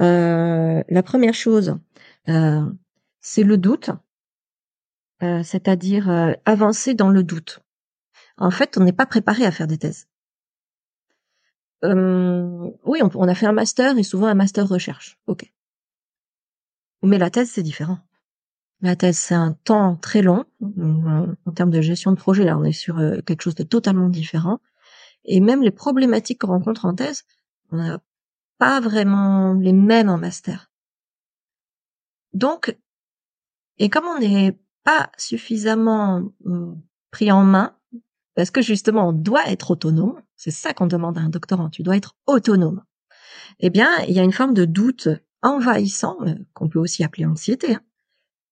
Euh, 0.00 0.82
la 0.88 1.02
première 1.02 1.34
chose, 1.34 1.78
euh, 2.28 2.64
c'est 3.20 3.42
le 3.42 3.56
doute, 3.56 3.90
c'est-à-dire 5.20 6.34
avancer 6.44 6.94
dans 6.94 7.08
le 7.08 7.22
doute 7.22 7.60
en 8.38 8.50
fait, 8.50 8.76
on 8.76 8.84
n'est 8.84 8.92
pas 8.92 9.06
préparé 9.06 9.44
à 9.44 9.50
faire 9.50 9.66
des 9.66 9.78
thèses. 9.78 10.08
Euh, 11.84 12.70
oui, 12.84 13.00
on, 13.02 13.28
a 13.28 13.34
fait 13.34 13.46
un 13.46 13.52
master 13.52 13.98
et 13.98 14.02
souvent 14.02 14.26
un 14.26 14.34
master 14.34 14.68
recherche. 14.68 15.18
Ok. 15.26 15.52
Mais 17.02 17.18
la 17.18 17.30
thèse, 17.30 17.50
c'est 17.50 17.62
différent. 17.62 17.98
La 18.80 18.96
thèse, 18.96 19.18
c'est 19.18 19.34
un 19.34 19.52
temps 19.64 19.96
très 19.96 20.22
long. 20.22 20.44
Euh, 20.62 21.34
en 21.46 21.52
termes 21.52 21.70
de 21.70 21.80
gestion 21.80 22.12
de 22.12 22.16
projet, 22.16 22.44
là, 22.44 22.56
on 22.58 22.64
est 22.64 22.72
sur 22.72 22.98
euh, 22.98 23.20
quelque 23.20 23.42
chose 23.42 23.54
de 23.54 23.64
totalement 23.64 24.08
différent. 24.08 24.60
Et 25.24 25.40
même 25.40 25.62
les 25.62 25.70
problématiques 25.70 26.40
qu'on 26.40 26.48
rencontre 26.48 26.84
en 26.84 26.94
thèse, 26.94 27.24
on 27.70 27.76
n'a 27.76 28.00
pas 28.58 28.80
vraiment 28.80 29.54
les 29.54 29.72
mêmes 29.72 30.08
en 30.08 30.18
master. 30.18 30.70
Donc, 32.32 32.76
et 33.78 33.88
comme 33.88 34.04
on 34.04 34.18
n'est 34.18 34.58
pas 34.84 35.10
suffisamment 35.16 36.32
pris 37.10 37.30
en 37.30 37.44
main, 37.44 37.76
parce 38.34 38.50
que 38.50 38.62
justement, 38.62 39.08
on 39.08 39.12
doit 39.12 39.48
être 39.48 39.72
autonome. 39.72 40.22
C'est 40.36 40.50
ça 40.50 40.72
qu'on 40.72 40.86
demande 40.86 41.18
à 41.18 41.20
un 41.20 41.28
doctorant. 41.28 41.68
Tu 41.70 41.82
dois 41.82 41.96
être 41.96 42.16
autonome. 42.26 42.82
Eh 43.60 43.70
bien, 43.70 43.90
il 44.08 44.14
y 44.14 44.20
a 44.20 44.22
une 44.22 44.32
forme 44.32 44.54
de 44.54 44.64
doute 44.64 45.08
envahissant, 45.42 46.16
euh, 46.22 46.34
qu'on 46.54 46.68
peut 46.68 46.78
aussi 46.78 47.04
appeler 47.04 47.26
anxiété, 47.26 47.74
hein, 47.74 47.82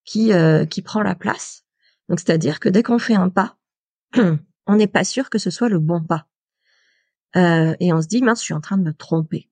qui, 0.05 0.33
euh, 0.33 0.67
qui 0.67 0.83
prend 0.83 1.03
la 1.03 1.15
place. 1.15 1.65
Donc, 2.09 2.21
c'est-à-dire 2.21 2.61
que 2.61 2.69
dès 2.69 2.83
qu'on 2.83 2.99
fait 2.99 3.15
un 3.15 3.29
pas, 3.29 3.57
on 4.67 4.77
n'est 4.77 4.87
pas 4.87 5.05
sûr 5.05 5.31
que 5.31 5.39
ce 5.39 5.51
soit 5.51 5.69
le 5.69 5.79
bon 5.79 6.03
pas. 6.03 6.27
Euh, 7.37 7.75
et 7.81 7.93
on 7.93 8.03
se 8.03 8.09
dit, 8.09 8.23
mince, 8.23 8.41
je 8.41 8.45
suis 8.45 8.55
en 8.55 8.61
train 8.61 8.79
de 8.79 8.83
me 8.83 8.93
tromper. 8.93 9.49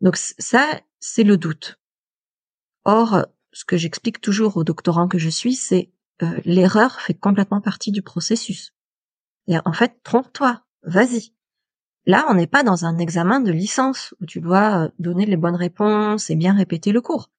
Donc 0.00 0.16
ça, 0.16 0.80
c'est 1.00 1.24
le 1.24 1.36
doute. 1.36 1.78
Or, 2.84 3.26
ce 3.52 3.64
que 3.64 3.76
j'explique 3.76 4.20
toujours 4.20 4.56
aux 4.56 4.64
doctorants 4.64 5.08
que 5.08 5.18
je 5.18 5.30
suis, 5.30 5.54
c'est 5.54 5.90
euh, 6.22 6.40
l'erreur 6.44 7.00
fait 7.00 7.14
complètement 7.14 7.60
partie 7.60 7.92
du 7.92 8.02
processus. 8.02 8.74
Et 9.46 9.56
en 9.64 9.72
fait, 9.72 10.02
trompe-toi, 10.02 10.62
vas-y. 10.82 11.32
Là, 12.06 12.26
on 12.28 12.34
n'est 12.34 12.46
pas 12.46 12.62
dans 12.62 12.84
un 12.84 12.98
examen 12.98 13.40
de 13.40 13.50
licence 13.50 14.14
où 14.20 14.26
tu 14.26 14.40
dois 14.40 14.84
euh, 14.84 14.88
donner 14.98 15.24
les 15.24 15.36
bonnes 15.36 15.56
réponses 15.56 16.28
et 16.28 16.36
bien 16.36 16.54
répéter 16.54 16.92
le 16.92 17.00
cours. 17.00 17.30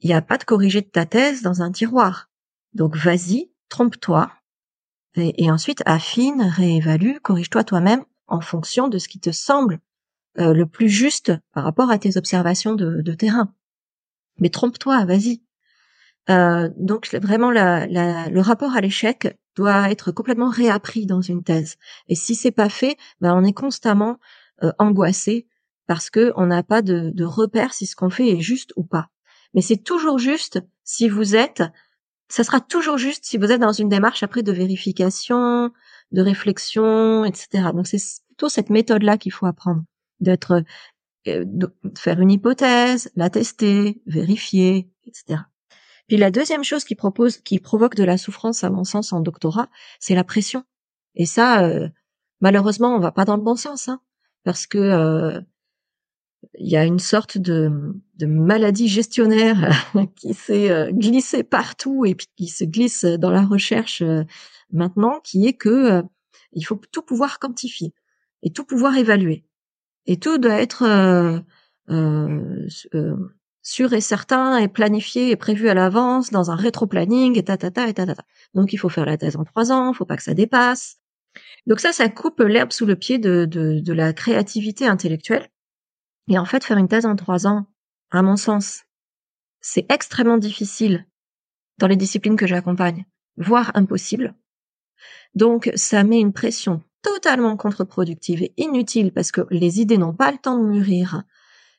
Il 0.00 0.08
n'y 0.08 0.14
a 0.14 0.22
pas 0.22 0.38
de 0.38 0.44
corriger 0.44 0.80
de 0.80 0.88
ta 0.88 1.06
thèse 1.06 1.42
dans 1.42 1.62
un 1.62 1.70
tiroir. 1.70 2.30
Donc 2.72 2.96
vas-y, 2.96 3.52
trompe-toi, 3.68 4.32
et, 5.16 5.50
ensuite 5.50 5.82
affine, 5.86 6.42
réévalue, 6.42 7.18
corrige-toi 7.22 7.64
toi-même 7.64 8.04
en 8.26 8.40
fonction 8.40 8.88
de 8.88 8.98
ce 8.98 9.08
qui 9.08 9.20
te 9.20 9.30
semble 9.30 9.80
euh, 10.38 10.52
le 10.52 10.66
plus 10.66 10.88
juste 10.88 11.32
par 11.52 11.64
rapport 11.64 11.90
à 11.90 11.98
tes 11.98 12.16
observations 12.16 12.74
de, 12.74 13.14
terrain. 13.14 13.52
Mais 14.38 14.48
trompe-toi, 14.48 15.04
vas-y. 15.04 15.42
Euh, 16.30 16.70
donc 16.76 17.14
vraiment, 17.14 17.50
le 17.50 18.40
rapport 18.40 18.74
à 18.74 18.80
l'échec 18.80 19.38
doit 19.54 19.90
être 19.90 20.10
complètement 20.10 20.48
réappris 20.48 21.06
dans 21.06 21.20
une 21.20 21.44
thèse. 21.44 21.76
Et 22.08 22.16
si 22.16 22.34
c'est 22.34 22.50
pas 22.50 22.68
fait, 22.68 22.96
ben 23.20 23.34
on 23.34 23.44
est 23.44 23.52
constamment 23.52 24.18
euh, 24.62 24.72
angoissé 24.78 25.46
parce 25.86 26.10
que 26.10 26.32
on 26.36 26.46
n'a 26.46 26.62
pas 26.62 26.82
de 26.82 27.24
repère 27.24 27.72
si 27.74 27.86
ce 27.86 27.94
qu'on 27.94 28.10
fait 28.10 28.30
est 28.30 28.40
juste 28.40 28.72
ou 28.76 28.82
pas. 28.82 29.10
Mais 29.54 29.60
c'est 29.60 29.76
toujours 29.76 30.18
juste 30.18 30.60
si 30.82 31.08
vous 31.08 31.36
êtes, 31.36 31.62
ça 32.34 32.42
sera 32.42 32.60
toujours 32.60 32.98
juste 32.98 33.24
si 33.24 33.38
vous 33.38 33.52
êtes 33.52 33.60
dans 33.60 33.72
une 33.72 33.88
démarche 33.88 34.24
après 34.24 34.42
de 34.42 34.50
vérification, 34.50 35.70
de 36.10 36.20
réflexion, 36.20 37.24
etc. 37.24 37.68
Donc 37.72 37.86
c'est 37.86 38.02
plutôt 38.26 38.48
cette 38.48 38.70
méthode-là 38.70 39.18
qu'il 39.18 39.30
faut 39.30 39.46
apprendre, 39.46 39.84
d'être, 40.18 40.64
euh, 41.28 41.44
de 41.46 41.72
faire 41.96 42.18
une 42.18 42.32
hypothèse, 42.32 43.12
la 43.14 43.30
tester, 43.30 44.02
vérifier, 44.06 44.90
etc. 45.06 45.42
Puis 46.08 46.16
la 46.16 46.32
deuxième 46.32 46.64
chose 46.64 46.82
qui 46.82 46.96
propose, 46.96 47.36
qui 47.36 47.60
provoque 47.60 47.94
de 47.94 48.02
la 48.02 48.18
souffrance, 48.18 48.64
à 48.64 48.70
mon 48.70 48.82
sens, 48.82 49.12
en 49.12 49.20
doctorat, 49.20 49.68
c'est 50.00 50.16
la 50.16 50.24
pression. 50.24 50.64
Et 51.14 51.26
ça, 51.26 51.64
euh, 51.64 51.88
malheureusement, 52.40 52.96
on 52.96 52.98
va 52.98 53.12
pas 53.12 53.24
dans 53.24 53.36
le 53.36 53.44
bon 53.44 53.54
sens, 53.54 53.86
hein, 53.86 54.00
parce 54.42 54.66
que 54.66 54.78
euh, 54.78 55.40
il 56.58 56.68
y 56.68 56.76
a 56.76 56.84
une 56.84 56.98
sorte 56.98 57.38
de, 57.38 57.70
de 58.16 58.26
maladie 58.26 58.88
gestionnaire 58.88 59.70
qui 60.16 60.34
s'est 60.34 60.70
euh, 60.70 60.90
glissée 60.90 61.44
partout 61.44 62.04
et 62.04 62.14
puis 62.14 62.28
qui 62.36 62.48
se 62.48 62.64
glisse 62.64 63.04
dans 63.04 63.30
la 63.30 63.42
recherche 63.42 64.02
maintenant, 64.72 65.20
qui 65.22 65.46
est 65.46 65.54
que 65.54 66.02
il 66.52 66.62
faut 66.62 66.80
tout 66.92 67.02
pouvoir 67.02 67.38
quantifier 67.38 67.92
et 68.42 68.50
tout 68.50 68.64
pouvoir 68.64 68.96
évaluer 68.96 69.44
et 70.06 70.18
tout 70.18 70.38
doit 70.38 70.60
être 70.60 70.84
sûr 73.64 73.94
et 73.94 74.00
certain 74.00 74.58
et 74.58 74.68
planifié 74.68 75.30
et 75.30 75.36
prévu 75.36 75.68
à 75.68 75.74
l'avance 75.74 76.30
dans 76.30 76.50
un 76.50 76.54
rétro-planning 76.54 77.36
et 77.36 77.42
tatata 77.42 77.88
et 77.88 77.94
tatata. 77.94 78.22
Donc 78.52 78.72
il 78.72 78.76
faut 78.76 78.90
faire 78.90 79.06
la 79.06 79.16
thèse 79.16 79.36
en 79.36 79.44
trois 79.44 79.72
ans, 79.72 79.92
faut 79.92 80.04
pas 80.04 80.16
que 80.16 80.22
ça 80.22 80.34
dépasse. 80.34 80.98
Donc 81.66 81.80
ça, 81.80 81.92
ça 81.92 82.08
coupe 82.08 82.40
l'herbe 82.40 82.72
sous 82.72 82.86
le 82.86 82.94
pied 82.94 83.18
de, 83.18 83.46
de, 83.46 83.80
de 83.80 83.92
la 83.92 84.12
créativité 84.12 84.86
intellectuelle. 84.86 85.48
Et 86.28 86.38
en 86.38 86.44
fait, 86.44 86.64
faire 86.64 86.78
une 86.78 86.88
thèse 86.88 87.06
en 87.06 87.16
trois 87.16 87.46
ans, 87.46 87.66
à 88.10 88.22
mon 88.22 88.36
sens, 88.36 88.84
c'est 89.60 89.90
extrêmement 89.90 90.38
difficile 90.38 91.06
dans 91.78 91.86
les 91.86 91.96
disciplines 91.96 92.36
que 92.36 92.46
j'accompagne, 92.46 93.06
voire 93.36 93.72
impossible. 93.74 94.34
Donc 95.34 95.70
ça 95.74 96.04
met 96.04 96.20
une 96.20 96.32
pression 96.32 96.82
totalement 97.02 97.56
contre-productive 97.56 98.42
et 98.42 98.54
inutile 98.56 99.12
parce 99.12 99.32
que 99.32 99.42
les 99.50 99.80
idées 99.80 99.98
n'ont 99.98 100.14
pas 100.14 100.32
le 100.32 100.38
temps 100.38 100.58
de 100.58 100.66
mûrir 100.66 101.24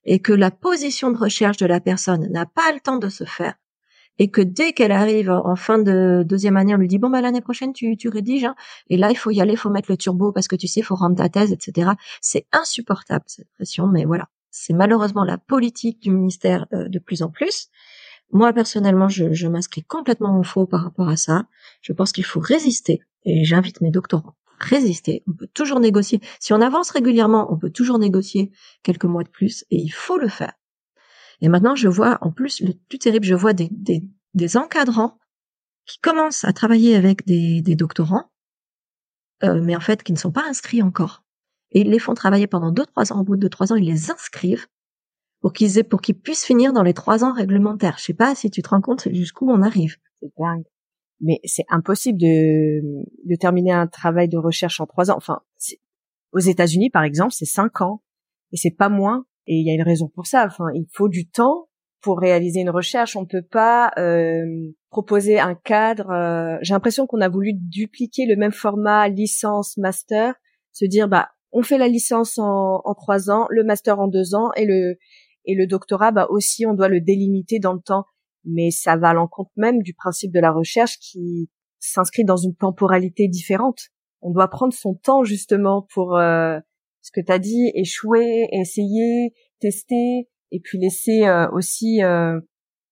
et 0.03 0.19
que 0.19 0.33
la 0.33 0.51
position 0.51 1.11
de 1.11 1.17
recherche 1.17 1.57
de 1.57 1.65
la 1.65 1.79
personne 1.79 2.29
n'a 2.31 2.45
pas 2.45 2.71
le 2.73 2.79
temps 2.79 2.97
de 2.97 3.09
se 3.09 3.23
faire, 3.23 3.55
et 4.17 4.29
que 4.29 4.41
dès 4.41 4.73
qu'elle 4.73 4.91
arrive 4.91 5.29
en 5.29 5.55
fin 5.55 5.77
de 5.77 6.23
deuxième 6.25 6.57
année, 6.57 6.73
on 6.73 6.77
lui 6.77 6.87
dit 6.87 6.99
bon 6.99 7.09
bah 7.09 7.21
l'année 7.21 7.41
prochaine 7.41 7.73
tu, 7.73 7.97
tu 7.97 8.07
rédiges, 8.07 8.45
hein, 8.45 8.55
et 8.89 8.97
là 8.97 9.11
il 9.11 9.15
faut 9.15 9.31
y 9.31 9.41
aller, 9.41 9.53
il 9.53 9.57
faut 9.57 9.69
mettre 9.69 9.91
le 9.91 9.97
turbo 9.97 10.31
parce 10.31 10.47
que 10.47 10.55
tu 10.55 10.67
sais, 10.67 10.81
faut 10.81 10.95
rendre 10.95 11.15
ta 11.17 11.27
thèse, 11.29 11.51
etc. 11.51 11.91
C'est 12.21 12.45
insupportable 12.51 13.25
cette 13.27 13.49
pression, 13.55 13.87
mais 13.87 14.05
voilà, 14.05 14.29
c'est 14.55 14.73
malheureusement 14.73 15.23
la 15.23 15.37
politique 15.37 16.01
du 16.01 16.11
ministère 16.11 16.65
euh, 16.73 16.87
de 16.87 16.99
plus 16.99 17.21
en 17.21 17.29
plus. 17.29 17.67
Moi 18.31 18.53
personnellement, 18.53 19.09
je, 19.09 19.33
je 19.33 19.47
m'inscris 19.47 19.83
complètement 19.83 20.37
en 20.39 20.43
faux 20.43 20.65
par 20.65 20.83
rapport 20.83 21.09
à 21.09 21.17
ça. 21.17 21.47
Je 21.81 21.93
pense 21.93 22.11
qu'il 22.11 22.25
faut 22.25 22.39
résister, 22.39 23.01
et 23.23 23.43
j'invite 23.43 23.81
mes 23.81 23.91
doctorants 23.91 24.35
résister. 24.59 25.21
On 25.27 25.33
peut 25.33 25.49
toujours 25.53 25.81
négocier. 25.81 26.21
Si 26.39 26.53
on 26.53 26.61
avance 26.61 26.89
régulièrement, 26.91 27.51
on 27.51 27.57
peut 27.57 27.69
toujours 27.69 27.99
négocier 27.99 28.51
quelques 28.83 29.03
mois 29.03 29.23
de 29.23 29.29
plus, 29.29 29.65
et 29.69 29.77
il 29.77 29.89
faut 29.89 30.17
le 30.17 30.29
faire. 30.29 30.53
Et 31.41 31.49
maintenant, 31.49 31.75
je 31.75 31.89
vois, 31.89 32.17
en 32.21 32.31
plus, 32.31 32.61
le 32.61 32.71
plus 32.87 32.97
terrible, 32.97 33.25
je 33.25 33.35
vois 33.35 33.51
des, 33.51 33.67
des, 33.69 34.01
des 34.33 34.55
encadrants 34.55 35.19
qui 35.85 35.99
commencent 35.99 36.45
à 36.45 36.53
travailler 36.53 36.95
avec 36.95 37.25
des, 37.25 37.61
des 37.61 37.75
doctorants, 37.75 38.31
euh, 39.43 39.61
mais 39.61 39.75
en 39.75 39.81
fait, 39.81 40.03
qui 40.03 40.13
ne 40.13 40.17
sont 40.17 40.31
pas 40.31 40.47
inscrits 40.47 40.81
encore. 40.81 41.24
Et 41.75 41.81
ils 41.81 41.89
les 41.91 41.99
font 41.99 42.15
travailler 42.15 42.47
pendant 42.47 42.71
deux, 42.71 42.85
trois 42.85 43.13
ans. 43.13 43.19
Au 43.19 43.23
bout 43.23 43.37
de 43.37 43.47
trois 43.47 43.71
ans, 43.71 43.75
ils 43.75 43.85
les 43.85 44.09
inscrivent 44.09 44.65
pour 45.41 45.53
qu'ils 45.53 45.77
aient, 45.77 45.83
pour 45.83 46.01
qu'ils 46.01 46.17
puissent 46.17 46.45
finir 46.45 46.73
dans 46.73 46.81
les 46.81 46.95
trois 46.95 47.23
ans 47.23 47.33
réglementaires. 47.33 47.97
Je 47.99 48.05
sais 48.05 48.13
pas 48.15 48.33
si 48.33 48.49
tu 48.49 48.63
te 48.63 48.69
rends 48.69 48.81
compte 48.81 49.07
jusqu'où 49.13 49.51
on 49.51 49.61
arrive. 49.61 49.97
C'est 50.21 50.31
dingue. 50.39 50.63
Mais 51.21 51.39
c'est 51.43 51.65
impossible 51.69 52.17
de, 52.17 52.81
de 53.29 53.35
terminer 53.35 53.73
un 53.73 53.85
travail 53.85 54.27
de 54.27 54.37
recherche 54.37 54.79
en 54.79 54.87
trois 54.87 55.11
ans. 55.11 55.17
Enfin, 55.17 55.41
aux 56.31 56.39
États-Unis, 56.39 56.89
par 56.89 57.03
exemple, 57.03 57.33
c'est 57.33 57.45
cinq 57.45 57.81
ans. 57.81 58.01
Et 58.51 58.57
c'est 58.57 58.71
pas 58.71 58.89
moins 58.89 59.25
et 59.47 59.57
il 59.57 59.67
y 59.67 59.69
a 59.69 59.73
une 59.73 59.83
raison 59.83 60.07
pour 60.07 60.25
ça. 60.25 60.45
Enfin, 60.45 60.65
il 60.73 60.87
faut 60.91 61.09
du 61.09 61.27
temps 61.27 61.67
pour 62.01 62.19
réaliser 62.19 62.61
une 62.61 62.69
recherche. 62.69 63.15
On 63.15 63.25
peut 63.25 63.43
pas 63.43 63.91
euh, 63.97 64.45
proposer 64.89 65.39
un 65.39 65.55
cadre. 65.55 66.09
Euh, 66.11 66.57
j'ai 66.61 66.73
l'impression 66.73 67.05
qu'on 67.05 67.21
a 67.21 67.29
voulu 67.29 67.53
dupliquer 67.53 68.25
le 68.25 68.35
même 68.35 68.51
format 68.51 69.07
licence 69.09 69.77
master, 69.77 70.35
se 70.71 70.85
dire 70.85 71.07
bah 71.07 71.29
on 71.51 71.63
fait 71.63 71.77
la 71.77 71.87
licence 71.87 72.37
en, 72.37 72.81
en 72.83 72.93
trois 72.93 73.29
ans, 73.29 73.47
le 73.49 73.63
master 73.63 73.99
en 73.99 74.07
deux 74.07 74.35
ans 74.35 74.51
et 74.55 74.65
le 74.65 74.95
et 75.45 75.55
le 75.55 75.67
doctorat 75.67 76.11
bah 76.11 76.27
aussi 76.29 76.65
on 76.65 76.73
doit 76.73 76.89
le 76.89 77.01
délimiter 77.01 77.59
dans 77.59 77.73
le 77.73 77.81
temps. 77.81 78.05
Mais 78.45 78.71
ça 78.71 78.95
va 78.97 79.09
à 79.09 79.13
l'encontre 79.13 79.51
même 79.55 79.81
du 79.81 79.93
principe 79.93 80.31
de 80.31 80.39
la 80.39 80.51
recherche 80.51 80.97
qui 80.99 81.49
s'inscrit 81.79 82.25
dans 82.25 82.37
une 82.37 82.55
temporalité 82.55 83.27
différente. 83.27 83.79
On 84.21 84.31
doit 84.31 84.47
prendre 84.49 84.73
son 84.73 84.95
temps 84.95 85.23
justement 85.23 85.87
pour 85.93 86.17
euh, 86.17 86.59
ce 87.01 87.11
que 87.11 87.21
tu 87.21 87.31
as 87.31 87.39
dit, 87.39 87.71
échouer, 87.75 88.47
essayer, 88.51 89.33
tester, 89.59 90.27
et 90.51 90.59
puis 90.59 90.79
laisser 90.79 91.25
euh, 91.27 91.47
aussi 91.51 92.03
euh, 92.03 92.39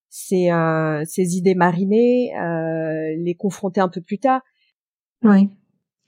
ces, 0.09 0.51
euh, 0.51 1.03
idées 1.17 1.55
marinées, 1.55 2.31
euh, 2.37 3.15
les 3.17 3.35
confronter 3.35 3.81
un 3.81 3.89
peu 3.89 4.01
plus 4.01 4.19
tard. 4.19 4.41
Oui. 5.23 5.49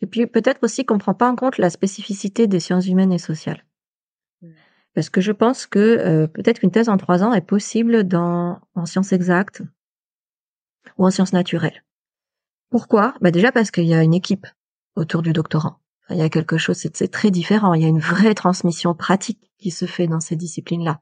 Et 0.02 0.08
puis 0.08 0.28
peut-être 0.28 0.64
aussi 0.64 0.86
qu'on 0.86 0.98
prend 0.98 1.14
pas 1.14 1.30
en 1.30 1.36
compte 1.36 1.58
la 1.58 1.70
spécificité 1.70 2.48
des 2.48 2.60
sciences 2.60 2.88
humaines 2.88 3.14
et 3.14 3.18
sociales. 3.18 3.66
Parce 4.94 5.10
que 5.10 5.22
je 5.22 5.32
pense 5.32 5.66
que 5.66 6.26
peut-être 6.28 6.60
qu'une 6.60 6.72
thèse 6.72 6.90
en 6.90 6.98
trois 6.98 7.24
ans 7.24 7.34
est 7.34 7.42
possible 7.42 8.06
dans 8.06 8.60
en 8.76 8.86
sciences 8.86 9.12
exactes 9.12 9.62
ou 10.98 11.06
en 11.06 11.12
sciences 11.12 11.34
naturelles. 11.34 11.84
Pourquoi? 12.70 13.14
Bah 13.22 13.32
Déjà 13.32 13.52
parce 13.52 13.72
qu'il 13.72 13.86
y 13.86 13.94
a 13.94 14.04
une 14.04 14.14
équipe 14.14 14.48
autour 14.96 15.22
du 15.22 15.34
doctorant. 15.34 15.80
Il 16.10 16.18
y 16.18 16.22
a 16.22 16.30
quelque 16.30 16.58
chose, 16.58 16.78
c'est 16.78 17.12
très 17.12 17.32
différent. 17.32 17.74
Il 17.74 17.82
y 17.82 17.86
a 17.86 17.90
une 17.90 18.00
vraie 18.00 18.36
transmission 18.36 18.94
pratique 18.94 19.52
qui 19.58 19.72
se 19.72 19.86
fait 19.86 20.08
dans 20.08 20.20
ces 20.20 20.36
disciplines-là. 20.36 21.02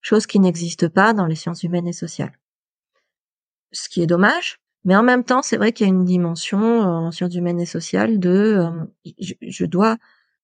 Chose 0.00 0.26
qui 0.26 0.38
n'existe 0.38 0.88
pas 0.88 1.12
dans 1.12 1.26
les 1.26 1.34
sciences 1.34 1.62
humaines 1.62 1.88
et 1.88 1.92
sociales. 1.92 2.38
Ce 3.72 3.88
qui 3.88 4.02
est 4.02 4.06
dommage, 4.06 4.60
mais 4.84 4.96
en 4.96 5.02
même 5.02 5.24
temps, 5.24 5.42
c'est 5.42 5.56
vrai 5.56 5.72
qu'il 5.72 5.86
y 5.86 5.90
a 5.90 5.92
une 5.92 6.04
dimension 6.04 6.60
euh, 6.60 6.84
en 6.84 7.10
sciences 7.10 7.34
humaines 7.34 7.60
et 7.60 7.66
sociales 7.66 8.18
de, 8.18 8.30
euh, 8.30 9.12
je, 9.40 9.64
dois, 9.64 9.98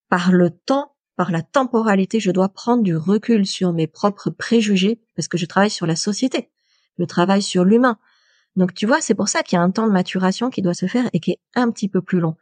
par 0.09 0.33
le 0.33 0.51
temps, 0.51 0.95
par 1.17 1.31
la 1.31 1.43
temporalité, 1.43 2.21
je 2.21 2.31
dois 2.31 2.49
prendre 2.49 2.83
du 2.83 2.97
recul 2.97 3.47
sur 3.47 3.73
mes 3.73 3.87
propres 3.87 4.31
préjugés 4.31 5.01
parce 5.17 5.29
que 5.29 5.39
je 5.39 5.47
travaille 5.47 5.71
sur 5.71 5.87
la 5.87 5.97
société, 5.97 6.51
je 6.99 7.05
travaille 7.05 7.43
sur 7.43 7.65
l'humain. 7.65 7.99
Donc 8.57 8.75
tu 8.75 8.87
vois, 8.87 9.01
c'est 9.01 9.15
pour 9.15 9.29
ça 9.29 9.43
qu'il 9.43 9.57
y 9.57 9.59
a 9.59 9.63
un 9.63 9.71
temps 9.71 9.87
de 9.87 9.93
maturation 9.93 10.51
qui 10.51 10.63
doit 10.63 10.75
se 10.75 10.87
faire 10.87 11.09
et 11.13 11.21
qui 11.21 11.33
est 11.33 11.41
un 11.55 11.71
petit 11.71 11.89
peu 11.89 12.03
plus 12.03 12.21
long 12.21 12.37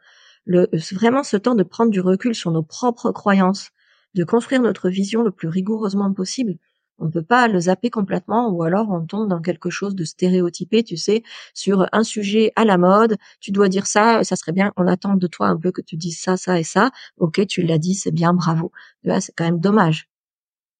le, 0.45 0.69
vraiment 0.93 1.23
ce 1.23 1.37
temps 1.37 1.55
de 1.55 1.63
prendre 1.63 1.91
du 1.91 1.99
recul 1.99 2.35
sur 2.35 2.51
nos 2.51 2.63
propres 2.63 3.11
croyances, 3.11 3.71
de 4.13 4.23
construire 4.23 4.61
notre 4.61 4.89
vision 4.89 5.23
le 5.23 5.31
plus 5.31 5.47
rigoureusement 5.47 6.11
possible. 6.13 6.57
On 6.97 7.09
peut 7.09 7.23
pas 7.23 7.47
le 7.47 7.59
zapper 7.59 7.89
complètement 7.89 8.49
ou 8.49 8.63
alors 8.63 8.89
on 8.89 9.05
tombe 9.05 9.27
dans 9.27 9.41
quelque 9.41 9.69
chose 9.69 9.95
de 9.95 10.05
stéréotypé, 10.05 10.83
tu 10.83 10.95
sais, 10.95 11.23
sur 11.53 11.87
un 11.91 12.03
sujet 12.03 12.51
à 12.55 12.63
la 12.63 12.77
mode, 12.77 13.17
tu 13.41 13.51
dois 13.51 13.67
dire 13.67 13.85
ça, 13.85 14.23
ça 14.23 14.35
serait 14.35 14.53
bien, 14.53 14.71
on 14.77 14.87
attend 14.87 15.15
de 15.15 15.27
toi 15.27 15.47
un 15.47 15.57
peu 15.57 15.71
que 15.71 15.81
tu 15.81 15.97
dises 15.97 16.19
ça, 16.19 16.37
ça 16.37 16.59
et 16.59 16.63
ça. 16.63 16.91
Ok, 17.17 17.45
tu 17.47 17.63
l'as 17.63 17.77
dit, 17.77 17.95
c'est 17.95 18.13
bien, 18.13 18.33
bravo. 18.33 18.71
Là, 19.03 19.19
c'est 19.19 19.33
quand 19.35 19.45
même 19.45 19.59
dommage. 19.59 20.09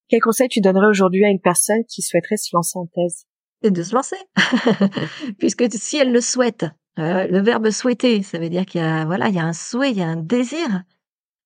Quel 0.08 0.22
conseil 0.22 0.48
tu 0.48 0.62
donnerais 0.62 0.88
aujourd'hui 0.88 1.26
à 1.26 1.30
une 1.30 1.42
personne 1.42 1.84
qui 1.90 2.02
souhaiterait 2.02 2.38
se 2.38 2.50
lancer 2.54 2.78
en 2.78 2.86
thèse? 2.86 3.26
C'est 3.62 3.72
de 3.72 3.84
se 3.84 3.96
lancer. 3.96 4.18
Puisque 5.40 5.66
si 5.74 5.98
elle 5.98 6.12
le 6.12 6.22
souhaite, 6.22 6.66
euh, 7.00 7.28
le 7.28 7.42
verbe 7.42 7.70
souhaiter, 7.72 8.22
ça 8.24 8.38
veut 8.38 8.50
dire 8.50 8.66
qu'il 8.66 8.82
y 8.82 8.84
a, 8.84 9.06
voilà, 9.06 9.30
il 9.30 9.36
y 9.36 9.40
a 9.40 9.46
un 9.46 9.54
souhait, 9.54 9.92
il 9.92 9.98
y 9.98 10.04
a 10.04 10.08
un 10.08 10.16
désir, 10.16 10.84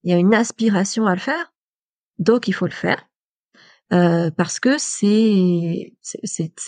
il 0.03 0.12
y 0.12 0.13
a 0.13 0.17
une 0.17 0.34
aspiration 0.34 1.05
à 1.08 1.13
le 1.13 1.19
faire, 1.19 1.53
donc 2.19 2.47
il 2.47 2.53
faut 2.53 2.65
le 2.65 2.71
faire. 2.71 3.09
Euh, 3.91 4.30
parce 4.32 4.60
que 4.60 4.78
c'est 4.78 5.93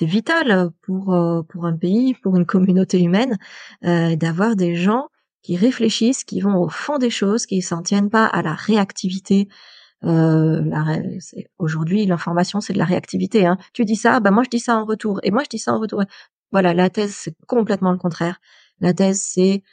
vital 0.02 0.72
pour 0.82 1.14
euh, 1.14 1.44
pour 1.44 1.66
un 1.66 1.78
pays, 1.78 2.16
pour 2.16 2.36
une 2.36 2.46
communauté 2.46 3.02
humaine, 3.02 3.38
d'avoir 3.82 4.56
des 4.56 4.76
gens 4.76 5.08
qui 5.44 5.56
réfléchissent, 5.58 6.24
qui 6.24 6.42
vont 6.42 6.58
au 6.58 6.70
fond 6.70 6.98
des 6.98 7.10
choses, 7.10 7.46
qui 7.46 7.62
s'en 7.62 7.82
tiennent 7.82 8.10
pas 8.10 8.26
à 8.26 8.42
la 8.42 8.54
réactivité. 8.54 9.48
Aujourd'hui, 11.60 12.06
l'information 12.06 12.62
c'est 12.62 12.74
de 12.74 12.80
la 12.80 12.86
réactivité. 12.86 13.46
Hein. 13.46 13.58
Tu 13.74 13.86
dis 13.86 13.96
ça, 13.96 14.20
bah 14.20 14.32
moi 14.32 14.44
je 14.44 14.50
dis 14.50 14.60
ça 14.60 14.76
en 14.78 14.86
retour, 14.86 15.20
et 15.24 15.32
moi 15.32 15.44
je 15.44 15.50
dis 15.50 15.60
ça 15.60 15.74
en 15.74 15.80
retour. 15.80 16.04
Voilà, 16.52 16.74
la 16.74 16.90
thèse 16.90 17.14
c'est 17.16 17.36
complètement 17.48 17.92
le 17.92 17.98
contraire. 17.98 18.40
La 18.82 18.94
thèse, 18.94 19.22
c'est 19.24 19.64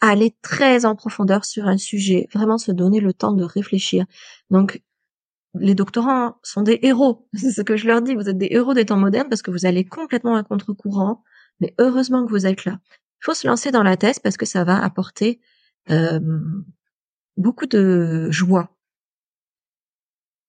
aller 0.00 0.34
très 0.42 0.84
en 0.84 0.94
profondeur 0.96 1.44
sur 1.44 1.66
un 1.66 1.78
sujet, 1.78 2.26
vraiment 2.32 2.58
se 2.58 2.72
donner 2.72 3.00
le 3.00 3.12
temps 3.12 3.32
de 3.32 3.44
réfléchir. 3.44 4.04
Donc, 4.50 4.82
les 5.60 5.74
doctorants 5.74 6.36
sont 6.42 6.62
des 6.62 6.78
héros. 6.82 7.28
C'est 7.34 7.50
ce 7.50 7.62
que 7.62 7.76
je 7.76 7.86
leur 7.86 8.02
dis. 8.02 8.14
Vous 8.14 8.28
êtes 8.28 8.38
des 8.38 8.48
héros 8.50 8.74
des 8.74 8.86
temps 8.86 8.96
modernes 8.96 9.28
parce 9.28 9.42
que 9.42 9.50
vous 9.50 9.66
allez 9.66 9.84
complètement 9.84 10.36
à 10.36 10.42
contre-courant. 10.42 11.22
Mais 11.60 11.74
heureusement 11.78 12.24
que 12.24 12.30
vous 12.30 12.46
êtes 12.46 12.64
là. 12.64 12.78
Il 13.20 13.24
faut 13.24 13.34
se 13.34 13.46
lancer 13.46 13.70
dans 13.70 13.82
la 13.82 13.96
thèse 13.96 14.18
parce 14.18 14.36
que 14.36 14.46
ça 14.46 14.64
va 14.64 14.82
apporter 14.82 15.40
euh, 15.90 16.20
beaucoup 17.36 17.66
de 17.66 18.28
joie. 18.30 18.70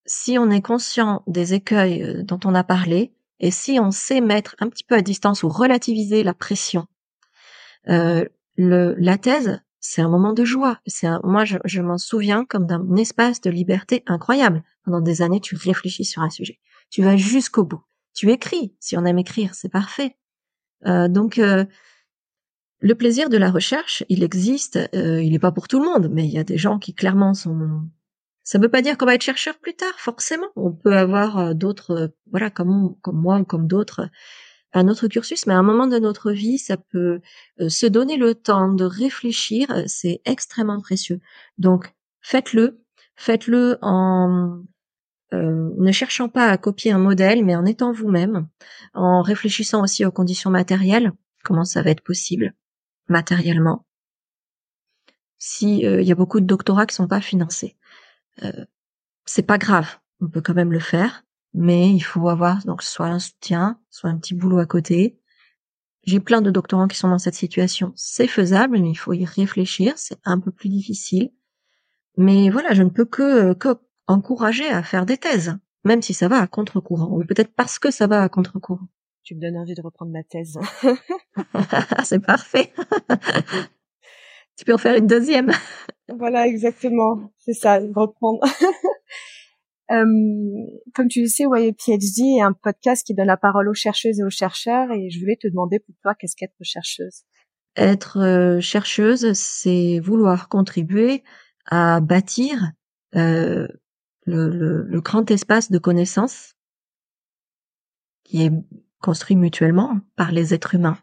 Si 0.06 0.38
on 0.38 0.50
est 0.50 0.62
conscient 0.62 1.24
des 1.28 1.54
écueils 1.54 2.04
euh, 2.04 2.24
dont 2.24 2.40
on 2.46 2.56
a 2.56 2.64
parlé 2.64 3.14
et 3.40 3.52
si 3.52 3.80
on 3.80 3.92
sait 3.92 4.22
mettre 4.22 4.56
un 4.60 4.70
petit 4.70 4.84
peu 4.84 4.96
à 4.96 5.02
distance 5.02 5.44
ou 5.44 5.50
relativiser 5.50 6.24
la 6.24 6.34
pression 6.34 6.88
euh, 7.90 8.26
la 8.58 9.18
thèse, 9.18 9.62
c'est 9.80 10.02
un 10.02 10.10
moment 10.10 10.34
de 10.34 10.46
joie. 10.46 10.80
C'est 10.86 11.08
moi, 11.24 11.46
je, 11.46 11.58
je 11.66 11.82
m'en 11.82 11.98
souviens 11.98 12.46
comme 12.46 12.66
d'un 12.66 12.96
espace 12.96 13.42
de 13.42 13.50
liberté 13.50 14.04
incroyable. 14.08 14.64
Pendant 14.84 15.02
des 15.02 15.22
années, 15.22 15.42
tu 15.42 15.56
réfléchis 15.56 16.06
sur 16.06 16.22
un 16.22 16.30
sujet, 16.30 16.60
tu 16.90 17.04
vas 17.04 17.18
jusqu'au 17.18 17.66
bout, 17.66 17.84
tu 18.14 18.32
écris. 18.32 18.76
Si 18.80 18.98
on 18.98 19.06
aime 19.06 19.20
écrire, 19.20 19.54
c'est 19.54 19.70
parfait. 19.70 20.16
Euh, 20.86 21.08
donc, 21.08 21.40
euh, 21.40 21.66
le 22.80 22.96
plaisir 22.96 23.30
de 23.30 23.38
la 23.38 23.52
recherche, 23.52 24.04
il 24.10 24.24
existe. 24.24 24.78
Euh, 24.94 25.22
il 25.22 25.32
n'est 25.32 25.40
pas 25.40 25.52
pour 25.52 25.68
tout 25.68 25.80
le 25.80 25.86
monde, 25.86 26.10
mais 26.12 26.26
il 26.26 26.32
y 26.32 26.38
a 26.38 26.44
des 26.44 26.58
gens 26.58 26.80
qui 26.80 26.94
clairement 26.94 27.34
sont. 27.34 27.82
Ça 28.44 28.60
ne 28.60 28.64
veut 28.64 28.70
pas 28.70 28.82
dire 28.82 28.98
qu'on 28.98 29.06
va 29.06 29.16
être 29.16 29.24
chercheur 29.24 29.58
plus 29.60 29.76
tard, 29.76 29.94
forcément. 29.98 30.48
On 30.56 30.72
peut 30.72 30.96
avoir 30.96 31.38
euh, 31.40 31.54
d'autres, 31.54 32.14
voilà, 32.32 32.50
comme 32.50 32.96
comme 33.02 33.20
moi 33.20 33.40
ou 33.40 33.46
comme 33.46 33.68
d'autres, 33.68 34.10
un 34.74 34.88
autre 34.88 35.08
cursus, 35.08 35.46
mais 35.48 35.54
à 35.54 35.58
un 35.58 35.64
moment 35.64 35.88
de 35.88 35.98
notre 36.00 36.32
vie, 36.32 36.58
ça 36.58 36.78
peut 36.78 37.22
euh, 37.60 37.70
se 37.70 37.86
donner 37.86 38.18
le 38.18 38.36
temps 38.36 38.74
de 38.74 38.84
réfléchir, 38.84 39.72
euh, 39.72 39.84
c'est 39.88 40.22
extrêmement 40.26 40.82
précieux. 40.82 41.20
Donc, 41.58 41.94
faites-le, 42.22 42.82
faites-le 43.16 43.78
en 43.82 44.62
euh, 45.34 45.70
ne 45.78 45.92
cherchant 45.92 46.30
pas 46.30 46.48
à 46.48 46.58
copier 46.58 46.92
un 46.92 47.00
modèle, 47.00 47.44
mais 47.44 47.56
en 47.56 47.66
étant 47.66 47.92
vous-même, 47.92 48.48
en 48.94 49.22
réfléchissant 49.22 49.84
aussi 49.84 50.06
aux 50.06 50.12
conditions 50.12 50.50
matérielles, 50.50 51.12
comment 51.44 51.66
ça 51.66 51.82
va 51.82 51.92
être 51.92 52.04
possible 52.04 52.54
matériellement. 53.08 53.86
Si 55.40 55.80
il 55.80 56.02
y 56.02 56.12
a 56.12 56.16
beaucoup 56.16 56.40
de 56.40 56.46
doctorats 56.46 56.88
qui 56.88 56.96
sont 56.96 57.08
pas 57.08 57.22
financés, 57.22 57.76
c'est 59.26 59.46
pas 59.46 59.60
grave, 59.60 60.00
on 60.20 60.28
peut 60.28 60.42
quand 60.42 60.56
même 60.56 60.72
le 60.72 60.80
faire 60.80 61.24
mais 61.58 61.92
il 61.92 62.02
faut 62.02 62.30
avoir 62.30 62.64
donc 62.66 62.84
soit 62.84 63.08
un 63.08 63.18
soutien, 63.18 63.80
soit 63.90 64.12
un 64.12 64.18
petit 64.18 64.36
boulot 64.36 64.60
à 64.60 64.68
côté. 64.68 65.20
J'ai 66.04 66.20
plein 66.20 66.42
de 66.42 66.52
doctorants 66.52 66.88
qui 66.88 66.98
sont 66.98 67.10
dans 67.10 67.18
cette 67.18 67.34
situation. 67.34 67.94
C'est 67.96 68.28
faisable, 68.28 68.78
mais 68.78 68.92
il 68.92 68.96
faut 68.96 69.14
y 69.14 69.26
réfléchir. 69.26 69.94
C'est 69.98 70.20
un 70.24 70.40
peu 70.40 70.52
plus 70.52 70.70
difficile. 70.70 71.32
Mais 72.16 72.52
voilà, 72.52 72.74
je 72.74 72.84
ne 72.84 72.90
peux 72.90 73.06
que, 73.06 73.54
que 73.54 73.70
encourager 74.06 74.70
à 74.70 74.84
faire 74.84 75.06
des 75.08 75.18
thèses. 75.18 75.58
même 75.84 76.02
si 76.02 76.14
ça 76.14 76.28
va 76.28 76.40
à 76.42 76.48
contre-courant, 76.48 77.10
ou 77.12 77.26
peut-être 77.26 77.54
parce 77.56 77.80
que 77.80 77.92
ça 77.92 78.08
va 78.08 78.22
à 78.22 78.30
contre-courant. 78.30 78.88
Tu 79.24 79.36
me 79.36 79.42
donnes 79.42 79.58
envie 79.58 79.74
de 79.74 79.82
reprendre 79.82 80.12
ma 80.12 80.24
thèse. 80.24 80.60
c'est 82.04 82.20
parfait. 82.20 82.72
tu 84.58 84.66
peux 84.66 84.74
en 84.74 84.78
faire 84.78 84.96
une 84.96 85.08
deuxième. 85.08 85.52
voilà, 86.10 86.46
exactement. 86.46 87.32
C'est 87.40 87.54
ça, 87.54 87.80
reprendre. 87.96 88.46
Euh, 89.92 90.04
comme 90.94 91.08
tu 91.08 91.22
le 91.22 91.28
sais, 91.28 91.46
PhD 91.46 92.38
est 92.38 92.42
un 92.42 92.54
podcast 92.54 93.06
qui 93.06 93.14
donne 93.14 93.28
la 93.28 93.38
parole 93.38 93.70
aux 93.70 93.74
chercheuses 93.74 94.20
et 94.20 94.24
aux 94.24 94.30
chercheurs 94.30 94.92
et 94.92 95.10
je 95.10 95.20
voulais 95.20 95.38
te 95.42 95.48
demander 95.48 95.80
pour 95.80 95.96
toi 96.02 96.14
qu'est-ce 96.16 96.36
qu'être 96.36 96.54
chercheuse? 96.62 97.24
Être 97.76 98.20
euh, 98.20 98.60
chercheuse, 98.60 99.34
c'est 99.34 100.00
vouloir 100.00 100.50
contribuer 100.50 101.24
à 101.66 102.02
bâtir 102.02 102.72
euh, 103.16 103.68
le, 104.26 104.50
le, 104.50 104.84
le, 104.84 105.02
grand 105.02 105.30
espace 105.32 105.72
de 105.72 105.78
connaissances 105.78 106.56
qui 108.24 108.44
est 108.44 108.52
construit 109.00 109.36
mutuellement 109.36 110.00
par 110.16 110.32
les 110.32 110.54
êtres 110.54 110.76
humains. 110.76 110.98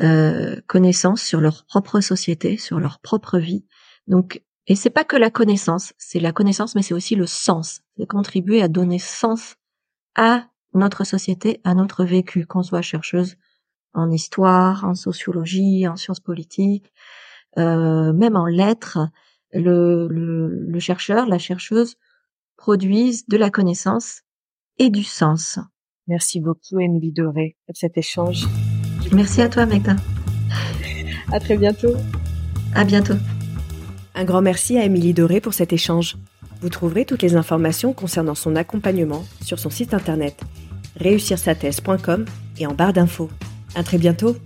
Euh, 0.00 0.60
connaissance 0.68 1.22
sur 1.22 1.40
leur 1.40 1.64
propre 1.66 2.00
société, 2.00 2.56
sur 2.56 2.78
leur 2.78 3.00
propre 3.00 3.38
vie. 3.38 3.66
Donc 4.06 4.42
et 4.68 4.74
c'est 4.74 4.90
pas 4.90 5.04
que 5.04 5.16
la 5.16 5.30
connaissance, 5.30 5.94
c'est 5.96 6.20
la 6.20 6.32
connaissance, 6.32 6.74
mais 6.74 6.82
c'est 6.82 6.94
aussi 6.94 7.16
le 7.16 7.26
sens. 7.26 7.80
C'est 7.96 8.06
contribuer 8.06 8.62
à 8.62 8.68
donner 8.68 8.98
sens 8.98 9.56
à 10.14 10.46
notre 10.74 11.04
société, 11.04 11.60
à 11.64 11.74
notre 11.74 12.04
vécu, 12.04 12.46
qu'on 12.46 12.62
soit 12.62 12.82
chercheuse 12.82 13.36
en 13.94 14.10
histoire, 14.10 14.84
en 14.84 14.94
sociologie, 14.94 15.88
en 15.88 15.96
sciences 15.96 16.20
politiques, 16.20 16.92
euh, 17.56 18.12
même 18.12 18.36
en 18.36 18.46
lettres. 18.46 18.98
Le, 19.54 20.06
le, 20.10 20.78
chercheur, 20.78 21.26
la 21.26 21.38
chercheuse 21.38 21.96
produisent 22.58 23.26
de 23.26 23.38
la 23.38 23.48
connaissance 23.48 24.20
et 24.76 24.90
du 24.90 25.02
sens. 25.02 25.58
Merci 26.06 26.40
beaucoup, 26.40 26.78
Émilie 26.78 27.12
Doré, 27.12 27.56
pour 27.66 27.74
cet 27.74 27.96
échange. 27.96 28.46
Merci 29.12 29.40
à 29.40 29.48
toi, 29.48 29.64
Megda. 29.64 29.96
à 31.32 31.40
très 31.40 31.56
bientôt. 31.56 31.94
À 32.74 32.84
bientôt. 32.84 33.16
Un 34.18 34.24
grand 34.24 34.42
merci 34.42 34.76
à 34.76 34.84
Émilie 34.84 35.14
Doré 35.14 35.40
pour 35.40 35.54
cet 35.54 35.72
échange. 35.72 36.16
Vous 36.60 36.70
trouverez 36.70 37.04
toutes 37.04 37.22
les 37.22 37.36
informations 37.36 37.92
concernant 37.92 38.34
son 38.34 38.56
accompagnement 38.56 39.24
sur 39.42 39.60
son 39.60 39.70
site 39.70 39.94
internet 39.94 40.40
réussirsathèse.com 40.96 42.24
et 42.58 42.66
en 42.66 42.74
barre 42.74 42.92
d'infos. 42.92 43.30
À 43.76 43.84
très 43.84 43.96
bientôt! 43.96 44.36